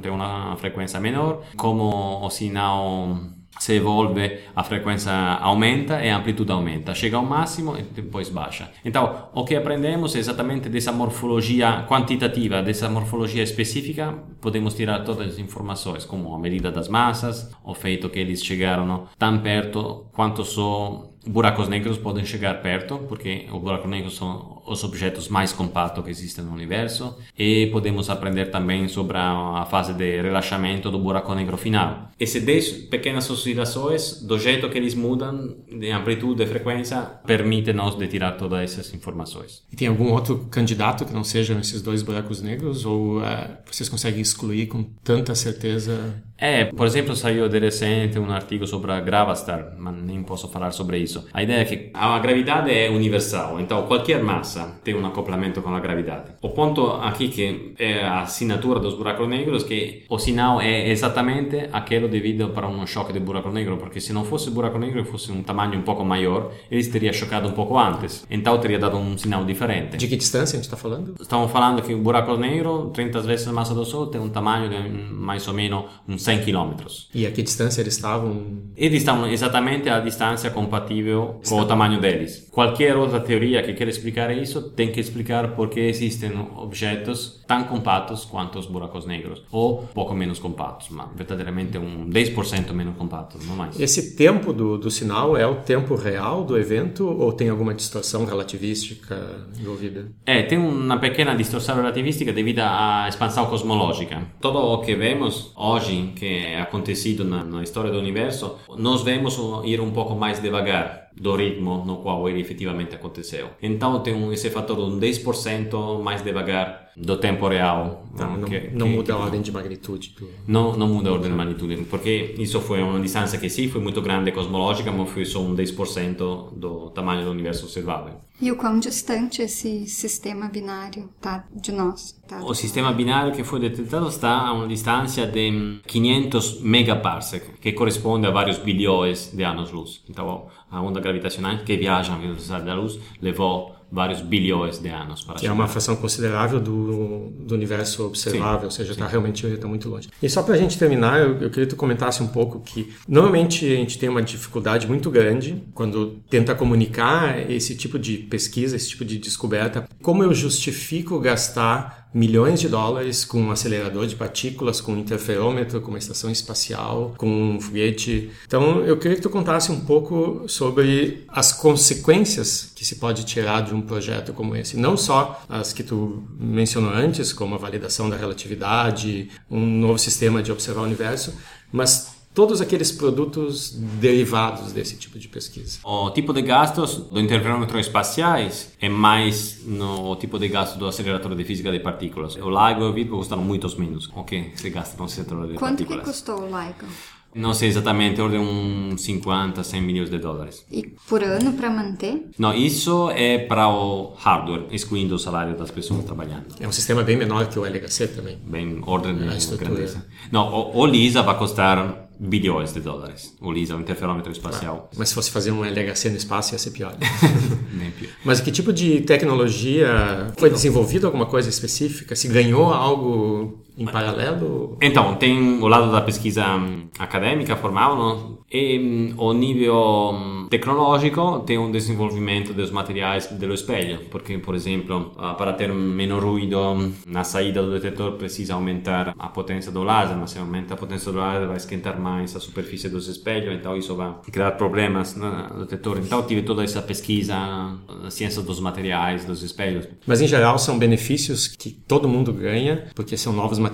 tem 0.01 0.11
uma 0.11 0.55
frequência 0.57 0.99
menor, 0.99 1.43
como 1.55 2.25
o 2.25 2.29
sinal 2.29 3.17
se 3.59 3.73
evolve, 3.73 4.39
a 4.55 4.63
frequência 4.63 5.11
aumenta 5.11 6.03
e 6.03 6.09
a 6.09 6.17
amplitude 6.17 6.51
aumenta, 6.51 6.93
chega 6.93 7.17
ao 7.17 7.25
máximo 7.25 7.77
e 7.77 7.81
depois 7.81 8.29
baixa. 8.29 8.69
Então, 8.83 9.29
o 9.33 9.43
que 9.43 9.55
aprendemos 9.55 10.15
é 10.15 10.19
exatamente 10.19 10.69
dessa 10.69 10.91
morfologia 10.91 11.85
quantitativa, 11.87 12.61
dessa 12.61 12.89
morfologia 12.89 13.41
específica, 13.41 14.13
podemos 14.39 14.73
tirar 14.73 15.03
todas 15.03 15.29
as 15.29 15.39
informações, 15.39 16.05
como 16.05 16.35
a 16.35 16.39
medida 16.39 16.71
das 16.71 16.87
massas, 16.87 17.51
o 17.63 17.73
feito 17.73 18.09
que 18.09 18.19
eles 18.19 18.43
chegaram 18.43 19.07
tão 19.17 19.39
perto 19.39 20.05
quanto 20.13 20.43
só 20.43 21.13
buracos 21.27 21.67
negros 21.67 21.97
podem 21.97 22.25
chegar 22.25 22.61
perto, 22.61 22.99
porque 23.07 23.45
os 23.51 23.61
buracos 23.61 23.89
negros 23.89 24.15
são 24.15 24.61
os 24.65 24.83
objetos 24.83 25.29
mais 25.29 25.53
compactos 25.53 26.03
que 26.03 26.09
existem 26.09 26.43
no 26.43 26.51
universo, 26.51 27.17
e 27.37 27.67
podemos 27.67 28.09
aprender 28.09 28.47
também 28.47 28.87
sobre 28.87 29.17
a 29.17 29.65
fase 29.69 29.93
de 29.93 30.21
relaxamento 30.21 30.91
do 30.91 30.99
buraco 30.99 31.33
negro 31.33 31.57
final. 31.57 32.11
Essas 32.19 32.43
10 32.43 32.71
pequenas 32.89 33.29
oscilações, 33.29 34.21
do 34.21 34.37
jeito 34.37 34.69
que 34.69 34.77
eles 34.77 34.93
mudam 34.93 35.55
de 35.69 35.91
amplitude 35.91 36.43
e 36.43 36.47
frequência, 36.47 37.01
permite 37.25 37.71
nos 37.71 37.95
de 37.95 38.07
tirar 38.07 38.33
todas 38.33 38.61
essas 38.61 38.93
informações. 38.93 39.63
E 39.71 39.75
tem 39.75 39.87
algum 39.87 40.11
outro 40.11 40.47
candidato 40.49 41.05
que 41.05 41.13
não 41.13 41.23
sejam 41.23 41.59
esses 41.59 41.81
dois 41.81 42.01
buracos 42.01 42.41
negros, 42.41 42.85
ou 42.85 43.19
uh, 43.19 43.23
vocês 43.65 43.87
conseguem 43.87 44.21
excluir 44.21 44.67
com 44.67 44.83
tanta 45.03 45.33
certeza? 45.35 46.23
É, 46.37 46.65
por 46.65 46.85
exemplo, 46.85 47.15
saiu 47.15 47.49
de 47.49 47.57
recente 47.57 48.19
um 48.19 48.31
artigo 48.31 48.67
sobre 48.67 48.91
a 48.91 48.99
Gravastar, 48.99 49.73
mas 49.77 49.95
nem 49.95 50.21
posso 50.21 50.47
falar 50.47 50.71
sobre 50.71 50.99
isso. 50.99 51.25
A 51.33 51.41
ideia 51.41 51.61
é 51.61 51.65
que 51.65 51.89
a 51.93 52.19
gravidade 52.19 52.71
é 52.71 52.89
universal, 52.89 53.59
então 53.59 53.87
qualquer 53.87 54.23
massa 54.23 54.79
tem 54.83 54.93
um 54.93 55.05
acoplamento 55.05 55.61
com 55.61 55.73
a 55.73 55.79
gravidade. 55.79 56.33
O 56.41 56.49
ponto 56.49 56.91
aqui 56.91 57.29
que 57.29 57.73
é 57.79 58.03
a 58.03 58.21
assinatura 58.21 58.79
dos 58.79 58.93
buracos 58.93 59.27
negros 59.27 59.63
que 59.63 60.03
o 60.07 60.19
sinal 60.19 60.61
é 60.61 60.89
exatamente 60.89 61.69
aquele 61.73 62.07
devido 62.07 62.49
para 62.49 62.67
um 62.67 62.85
choque 62.85 63.11
de 63.11 63.19
buraco 63.19 63.49
negro, 63.49 63.77
porque 63.77 63.99
se 63.99 64.13
não 64.13 64.23
fosse 64.23 64.51
buraco 64.51 64.77
negro 64.77 65.01
e 65.01 65.05
fosse 65.05 65.31
um 65.31 65.41
tamanho 65.41 65.79
um 65.79 65.83
pouco 65.83 66.05
maior, 66.05 66.51
eles 66.69 66.87
teria 66.87 67.11
chocado 67.11 67.47
um 67.47 67.53
pouco 67.53 67.77
antes, 67.79 68.25
então 68.29 68.57
teria 68.59 68.77
dado 68.77 68.97
um 68.97 69.17
sinal 69.17 69.43
diferente. 69.43 69.97
De 69.97 70.07
que 70.07 70.15
distância 70.15 70.55
a 70.55 70.57
gente 70.57 70.65
está 70.65 70.77
falando? 70.77 71.15
Estamos 71.19 71.51
falando 71.51 71.81
que 71.81 71.93
o 71.93 71.97
buraco 71.97 72.37
negro, 72.37 72.91
30 72.93 73.21
vezes 73.21 73.47
a 73.47 73.53
massa 73.53 73.73
do 73.73 73.83
Sol, 73.83 74.07
tem 74.07 74.21
um 74.21 74.29
tamanho 74.29 74.69
de 74.69 74.89
mais 74.89 75.47
ou 75.47 75.53
menos 75.53 75.85
uns 76.07 76.26
100 76.27 76.43
km. 76.43 76.73
E 77.13 77.25
a 77.25 77.31
que 77.31 77.41
distância 77.41 77.79
eles 77.79 77.95
estavam? 77.95 78.63
Eles 78.75 78.97
estavam 78.99 79.29
exatamente 79.29 79.87
à 79.87 80.01
distância 80.01 80.49
compatível 80.49 81.39
com 81.47 81.61
o 81.61 81.65
tamanho 81.65 82.01
deles. 82.01 82.49
Qualquer 82.51 82.97
outra 82.97 83.21
teoria 83.21 83.63
que 83.63 83.73
queira 83.73 83.89
explicar 83.89 84.35
isso 84.35 84.61
tem 84.71 84.91
que 84.91 84.99
explicar 84.99 85.55
porque 85.55 85.79
existem 85.79 86.31
objetos 86.57 87.41
tão 87.47 87.63
compactos 87.63 88.25
quanto 88.25 88.59
os 88.59 88.65
buracos 88.65 89.05
negros, 89.05 89.41
ou 89.49 89.87
pouco 89.93 90.13
menos 90.13 90.37
compactos, 90.37 90.89
mas 90.89 91.07
verdadeiramente 91.15 91.77
um 91.77 92.09
10% 92.09 92.73
menos 92.73 92.97
compactos, 92.97 93.47
não 93.47 93.55
mais. 93.55 93.79
Esse 93.79 94.17
tempo 94.17 94.51
do, 94.51 94.77
do 94.77 94.91
sinal 94.91 95.37
é 95.37 95.47
o 95.47 95.55
tempo 95.55 95.95
real 95.95 96.43
do 96.43 96.57
evento 96.57 97.07
ou 97.07 97.31
tem 97.31 97.47
alguma 97.47 97.73
distorção 97.73 98.25
relativística 98.25 99.47
envolvida? 99.57 100.11
É, 100.25 100.43
tem 100.43 100.57
uma 100.57 100.99
pequena 100.99 101.33
distorção 101.35 101.77
relativística 101.77 102.33
devido 102.33 102.59
à 102.59 103.05
expansão 103.07 103.45
cosmológica. 103.45 104.23
Todo 104.41 104.59
o 104.59 104.79
que 104.79 104.93
vemos 104.93 105.53
hoje 105.55 105.95
que 106.17 106.25
é 106.25 106.61
acontecido 106.61 107.23
na, 107.23 107.43
na 107.43 107.63
história 107.63 107.91
do 107.91 107.99
universo, 107.99 108.57
nós 108.77 109.03
vemos 109.03 109.37
ir 109.65 109.79
um 109.79 109.91
pouco 109.91 110.15
mais 110.15 110.41
devagar 110.41 111.06
do 111.19 111.35
ritmo 111.35 111.83
no 111.85 111.97
qual 111.97 112.27
ele 112.29 112.39
efetivamente 112.39 112.95
aconteceu. 112.95 113.49
Então 113.61 113.99
tem 114.01 114.13
um, 114.13 114.31
esse 114.31 114.49
fator 114.49 114.75
de 114.75 114.83
um 114.83 114.99
10% 114.99 116.01
mais 116.01 116.21
devagar 116.23 116.87
do 116.95 117.17
tempo 117.17 117.47
real. 117.47 118.05
Não, 118.17 118.37
não, 118.37 118.47
que, 118.47 118.69
não 118.71 118.87
que, 118.87 118.93
muda 118.93 119.03
que, 119.03 119.11
a 119.11 119.17
ordem 119.17 119.41
de 119.41 119.51
magnitude. 119.51 120.15
Não, 120.47 120.75
não 120.75 120.87
muda 120.87 121.09
a 121.09 121.13
ordem 121.13 121.29
de 121.29 121.37
magnitude, 121.37 121.77
porque 121.85 122.35
isso 122.39 122.59
foi 122.59 122.81
uma 122.81 122.99
distância 122.99 123.37
que 123.37 123.49
sim, 123.49 123.67
foi 123.67 123.79
muito 123.79 124.01
grande 124.01 124.31
cosmológica, 124.31 124.91
mas 124.91 125.09
foi 125.09 125.23
só 125.23 125.39
um 125.39 125.55
10% 125.55 126.53
do 126.53 126.89
tamanho 126.89 127.23
do 127.23 127.31
universo 127.31 127.65
observável. 127.65 128.15
E 128.39 128.51
o 128.51 128.55
quão 128.55 128.79
distante 128.79 129.41
esse 129.41 129.87
sistema 129.87 130.47
binário 130.47 131.09
está 131.15 131.45
de 131.51 131.71
nós? 131.71 132.15
Tá 132.27 132.43
o 132.43 132.53
sistema 132.53 132.91
binário 132.91 133.31
que 133.31 133.43
foi 133.43 133.59
detectado 133.59 134.07
está 134.07 134.47
a 134.47 134.53
uma 134.53 134.67
distância 134.67 135.25
de 135.25 135.79
500 135.87 136.61
megaparsec, 136.61 137.59
que 137.59 137.71
corresponde 137.71 138.27
a 138.27 138.31
vários 138.31 138.57
bilhões 138.57 139.31
de 139.33 139.43
anos-luz. 139.43 140.03
Então, 140.09 140.47
a 140.69 140.81
onda 140.81 140.99
gravitacional 140.99 141.57
que 141.59 141.77
viaja 141.77 142.13
à 142.13 142.17
velocidade 142.17 142.65
da 142.65 142.75
luz 142.75 142.99
levou 143.21 143.77
vários 143.91 144.21
bilhões 144.21 144.79
de 144.79 144.89
anos 144.89 145.23
para 145.23 145.35
que 145.35 145.41
chegar. 145.41 145.51
é 145.51 145.55
uma 145.55 145.67
fração 145.67 145.95
considerável 145.95 146.59
do, 146.59 147.29
do 147.39 147.55
universo 147.55 148.05
observável, 148.05 148.59
sim, 148.59 148.65
ou 148.65 148.71
seja, 148.71 148.91
está 148.91 149.07
realmente 149.07 149.47
tá 149.57 149.67
muito 149.67 149.89
longe. 149.89 150.09
E 150.21 150.29
só 150.29 150.43
para 150.43 150.55
a 150.55 150.57
gente 150.57 150.77
terminar, 150.77 151.19
eu, 151.21 151.41
eu, 151.41 151.49
queria 151.49 151.65
que 151.65 151.67
tu 151.67 151.75
comentasse 151.75 152.21
um 152.21 152.27
pouco 152.27 152.59
que 152.59 152.93
normalmente 153.07 153.65
a 153.65 153.75
gente 153.75 153.97
tem 153.97 154.09
uma 154.09 154.21
dificuldade 154.21 154.87
muito 154.87 155.09
grande 155.09 155.63
quando 155.73 156.21
tenta 156.29 156.53
comunicar 156.53 157.49
esse 157.49 157.75
tipo 157.75 157.97
de 157.97 158.17
pesquisa, 158.17 158.75
esse 158.75 158.89
tipo 158.89 159.05
de 159.05 159.17
descoberta. 159.17 159.87
Como 160.01 160.23
eu 160.23 160.33
justifico 160.33 161.19
gastar 161.19 162.06
milhões 162.17 162.59
de 162.59 162.67
dólares 162.67 163.23
com 163.23 163.39
um 163.39 163.51
acelerador 163.51 164.07
de 164.07 164.15
partículas, 164.15 164.81
com 164.81 164.93
um 164.93 164.97
interferômetro, 164.97 165.79
com 165.79 165.89
uma 165.89 165.99
estação 165.99 166.31
espacial, 166.31 167.13
com 167.15 167.29
um 167.29 167.61
foguete. 167.61 168.31
Então, 168.47 168.83
eu 168.83 168.97
queria 168.97 169.15
que 169.15 169.21
tu 169.21 169.29
contasse 169.29 169.71
um 169.71 169.81
pouco 169.81 170.43
sobre 170.47 171.23
as 171.27 171.53
consequências 171.53 172.71
que 172.75 172.83
se 172.83 172.95
pode 172.95 173.23
tirar 173.23 173.61
de 173.61 173.75
um 173.75 173.81
projeto 173.81 174.33
como 174.33 174.55
esse. 174.55 174.75
Não 174.75 174.97
só 174.97 175.43
as 175.47 175.71
que 175.71 175.83
tu 175.83 176.27
mencionou 176.39 176.91
antes, 176.91 177.31
como 177.31 177.53
a 177.53 177.57
validação 177.59 178.09
da 178.09 178.17
relatividade, 178.17 179.29
um 179.49 179.63
novo 179.63 179.99
sistema 179.99 180.41
de 180.41 180.51
observar 180.51 180.81
o 180.81 180.85
universo, 180.85 181.35
mas 181.71 182.16
todos 182.37 182.61
aqueles 182.61 182.91
produtos 182.91 183.71
derivados 183.71 184.71
desse 184.71 184.95
tipo 184.95 185.17
de 185.17 185.27
pesquisa. 185.27 185.79
O 185.83 186.11
tipo 186.11 186.31
de 186.31 186.43
gastos 186.43 186.97
do 186.97 187.19
interferômetro 187.19 187.79
espaciais 187.79 188.73
é 188.79 188.87
mais 188.87 189.65
no 189.65 190.15
tipo 190.17 190.37
de 190.37 190.47
gasto 190.47 190.77
do 190.77 190.85
acelerador 190.85 191.33
de 191.33 191.43
física 191.43 191.71
de 191.71 191.79
partículas. 191.79 192.35
O 192.35 192.47
LIGO 192.47 192.81
e 192.81 192.89
o 192.89 192.93
VIRGO 192.93 193.17
custaram 193.17 193.41
muito 193.43 193.67
menos 193.79 194.07
o 194.15 194.23
que 194.23 194.51
se 194.53 194.69
gasta 194.69 194.95
no 194.95 195.05
acelerador 195.05 195.47
de 195.47 195.53
Quanto 195.55 195.79
partículas. 195.79 196.01
que 196.01 196.11
custou 196.11 196.41
o 196.41 196.45
LIGO? 196.45 196.85
Não 197.33 197.55
sei 197.55 197.69
exatamente, 197.69 198.21
ordem 198.21 198.39
uns 198.39 199.01
50, 199.01 199.63
100 199.63 199.81
milhões 199.81 200.09
de 200.09 200.19
dólares. 200.19 200.63
E 200.71 200.95
por 201.09 201.23
ano 201.23 201.53
para 201.53 201.71
manter? 201.71 202.29
Não, 202.37 202.53
isso 202.53 203.09
é 203.11 203.39
para 203.39 203.67
o 203.67 204.13
hardware, 204.15 204.67
excluindo 204.71 205.15
o 205.15 205.19
salário 205.19 205.57
das 205.57 205.71
pessoas 205.71 206.05
trabalhando. 206.05 206.45
É 206.59 206.67
um 206.67 206.71
sistema 206.71 207.01
bem 207.01 207.17
menor 207.17 207.47
que 207.47 207.57
o 207.57 207.65
LHC 207.65 208.07
também. 208.09 208.37
Bem, 208.45 208.79
ordem 208.85 209.15
de 209.15 209.57
grandeza. 209.57 210.05
Não, 210.31 210.47
o, 210.53 210.77
o 210.77 210.85
LISA 210.85 211.21
vai 211.21 211.37
custar 211.37 212.06
bilhões 212.19 212.73
de 212.73 212.79
dólares. 212.79 213.35
O 213.39 213.51
LISA, 213.51 213.75
o 213.75 213.79
interferômetro 213.79 214.31
espacial. 214.31 214.89
Mas 214.97 215.09
se 215.09 215.15
fosse 215.15 215.31
fazer 215.31 215.51
um 215.51 215.63
LHC 215.63 216.09
no 216.09 216.17
espaço 216.17 216.53
ia 216.53 216.59
ser 216.59 216.71
pior. 216.71 216.95
Bem 217.73 217.91
pior. 217.91 218.11
Mas 218.23 218.41
que 218.41 218.51
tipo 218.51 218.73
de 218.73 219.01
tecnologia 219.01 220.33
foi 220.37 220.49
desenvolvido 220.49 221.05
alguma 221.05 221.25
coisa 221.25 221.49
específica? 221.49 222.15
Se 222.15 222.27
ganhou 222.27 222.73
algo 222.73 223.66
em 223.77 223.85
paralelo? 223.85 224.77
Então, 224.81 225.15
tem 225.15 225.61
o 225.61 225.67
lado 225.67 225.91
da 225.91 226.01
pesquisa 226.01 226.45
hum, 226.55 226.87
acadêmica 226.97 227.55
formal, 227.55 227.95
não? 227.95 228.37
e 228.51 228.79
hum, 228.79 229.13
o 229.17 229.33
nível 229.33 230.11
hum, 230.13 230.47
tecnológico 230.49 231.39
tem 231.45 231.57
um 231.57 231.69
desenvolvimento 231.69 232.53
dos 232.53 232.71
materiais 232.71 233.27
do 233.27 233.53
espelho, 233.53 233.99
porque, 234.09 234.37
por 234.37 234.55
exemplo, 234.55 235.11
ah, 235.17 235.33
para 235.33 235.51
ter 235.51 235.73
menos 235.73 236.23
ruído 236.23 236.93
na 237.05 237.23
saída 237.23 237.61
do 237.61 237.71
detetor 237.71 238.13
precisa 238.13 238.53
aumentar 238.53 239.13
a 239.19 239.27
potência 239.27 239.71
do 239.71 239.83
laser, 239.83 240.15
mas 240.15 240.31
se 240.31 240.39
aumenta 240.39 240.73
a 240.73 240.77
potência 240.77 241.11
do 241.11 241.19
laser 241.19 241.47
vai 241.47 241.57
esquentar 241.57 241.99
mais 241.99 242.35
a 242.35 242.39
superfície 242.39 242.89
dos 242.89 243.07
espelhos, 243.07 243.53
então 243.53 243.75
isso 243.75 243.93
vai 243.95 244.13
criar 244.31 244.51
problemas 244.51 245.15
no 245.15 245.65
detetor. 245.65 245.97
Então 245.99 246.23
tive 246.23 246.41
toda 246.41 246.63
essa 246.63 246.81
pesquisa, 246.81 247.35
a 247.35 248.09
ciência 248.09 248.41
dos 248.41 248.59
materiais, 248.61 249.25
dos 249.25 249.43
espelhos. 249.43 249.87
Mas 250.05 250.21
em 250.21 250.27
geral 250.27 250.57
são 250.57 250.79
benefícios 250.79 251.47
que 251.47 251.71
todo 251.71 252.07
mundo 252.07 252.31
ganha, 252.31 252.87
porque 252.95 253.17
são 253.17 253.33
novos 253.33 253.59
materiais, 253.59 253.66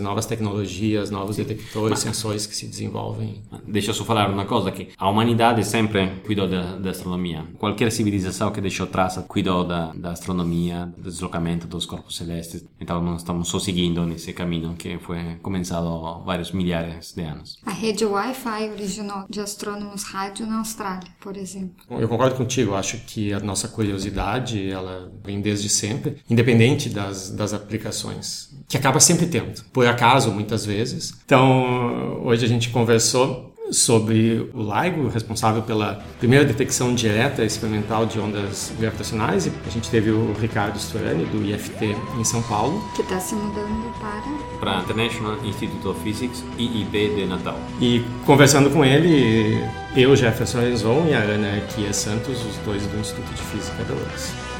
novas 0.00 0.26
tecnologias, 0.26 1.10
novos 1.10 1.36
detectores, 1.36 1.98
sensores 1.98 2.46
que 2.46 2.54
se 2.54 2.66
desenvolvem. 2.66 3.42
Deixa 3.66 3.90
eu 3.90 3.94
só 3.94 4.04
falar 4.04 4.30
uma 4.30 4.44
coisa 4.44 4.70
que 4.70 4.88
a 4.98 5.08
humanidade 5.08 5.64
sempre 5.64 6.20
cuidou 6.24 6.48
da, 6.48 6.76
da 6.76 6.90
astronomia. 6.90 7.44
Qualquer 7.58 7.90
civilização 7.90 8.50
que 8.50 8.60
deixou 8.60 8.86
traça 8.86 9.22
cuidou 9.22 9.64
da, 9.64 9.92
da 9.94 10.12
astronomia, 10.12 10.92
do 10.96 11.10
deslocamento 11.10 11.66
dos 11.66 11.86
corpos 11.86 12.16
celestes. 12.16 12.64
Então 12.80 13.02
nós 13.02 13.22
estamos 13.22 13.48
só 13.48 13.58
seguindo 13.58 14.04
nesse 14.06 14.32
caminho 14.32 14.74
que 14.74 14.98
foi 14.98 15.36
começado 15.42 15.86
há 15.86 16.18
vários 16.18 16.52
milhares 16.52 17.12
de 17.12 17.22
anos. 17.22 17.58
A 17.64 17.72
rede 17.72 18.04
Wi-Fi 18.04 18.70
originou 18.70 19.24
de 19.28 19.40
astrônomos 19.40 20.04
rádio 20.04 20.46
na 20.46 20.58
Austrália, 20.58 21.08
por 21.20 21.36
exemplo. 21.36 21.84
Eu 21.90 22.08
concordo 22.08 22.34
contigo, 22.36 22.74
acho 22.74 22.98
que 22.98 23.32
a 23.32 23.40
nossa 23.40 23.68
curiosidade, 23.68 24.68
ela 24.68 25.12
vem 25.24 25.40
desde 25.40 25.68
sempre, 25.68 26.16
independente 26.28 26.88
das, 26.88 27.30
das 27.30 27.52
aplicações, 27.52 28.54
que 28.68 28.76
acaba 28.76 29.00
sempre 29.00 29.26
tendo, 29.26 29.62
por 29.72 29.86
acaso, 29.86 30.30
muitas 30.30 30.64
vezes. 30.64 31.14
Então, 31.24 32.20
hoje 32.24 32.44
a 32.44 32.48
gente 32.48 32.70
conversou 32.70 33.54
sobre 33.70 34.50
o 34.52 34.62
LIGO, 34.62 35.08
responsável 35.08 35.62
pela 35.62 36.02
primeira 36.18 36.44
detecção 36.44 36.94
direta 36.94 37.44
experimental 37.44 38.06
de 38.06 38.18
ondas 38.18 38.72
gravitacionais, 38.78 39.46
e 39.46 39.52
a 39.66 39.70
gente 39.70 39.90
teve 39.90 40.10
o 40.10 40.32
Ricardo 40.34 40.76
Storani, 40.76 41.24
do 41.26 41.42
IFT 41.44 41.96
em 42.18 42.24
São 42.24 42.42
Paulo, 42.42 42.82
Que 42.94 43.02
está 43.02 43.18
se 43.18 43.34
mudando 43.34 43.92
para. 43.98 44.60
Para 44.60 44.80
International 44.80 45.38
Institute 45.44 45.86
of 45.86 46.00
Physics, 46.02 46.44
IIP 46.58 47.14
de 47.14 47.26
Natal. 47.26 47.58
E 47.80 48.04
conversando 48.26 48.70
com 48.70 48.84
ele, 48.84 49.64
eu, 49.96 50.14
Jefferson 50.14 50.58
Arenzon 50.58 51.06
e 51.08 51.14
a 51.14 51.20
Ana 51.20 51.60
Kia 51.74 51.92
Santos, 51.92 52.44
os 52.44 52.56
dois 52.64 52.86
do 52.86 52.98
Instituto 52.98 53.32
de 53.34 53.42
Física 53.42 53.82
da 53.84 53.94
URGS. 53.94 54.53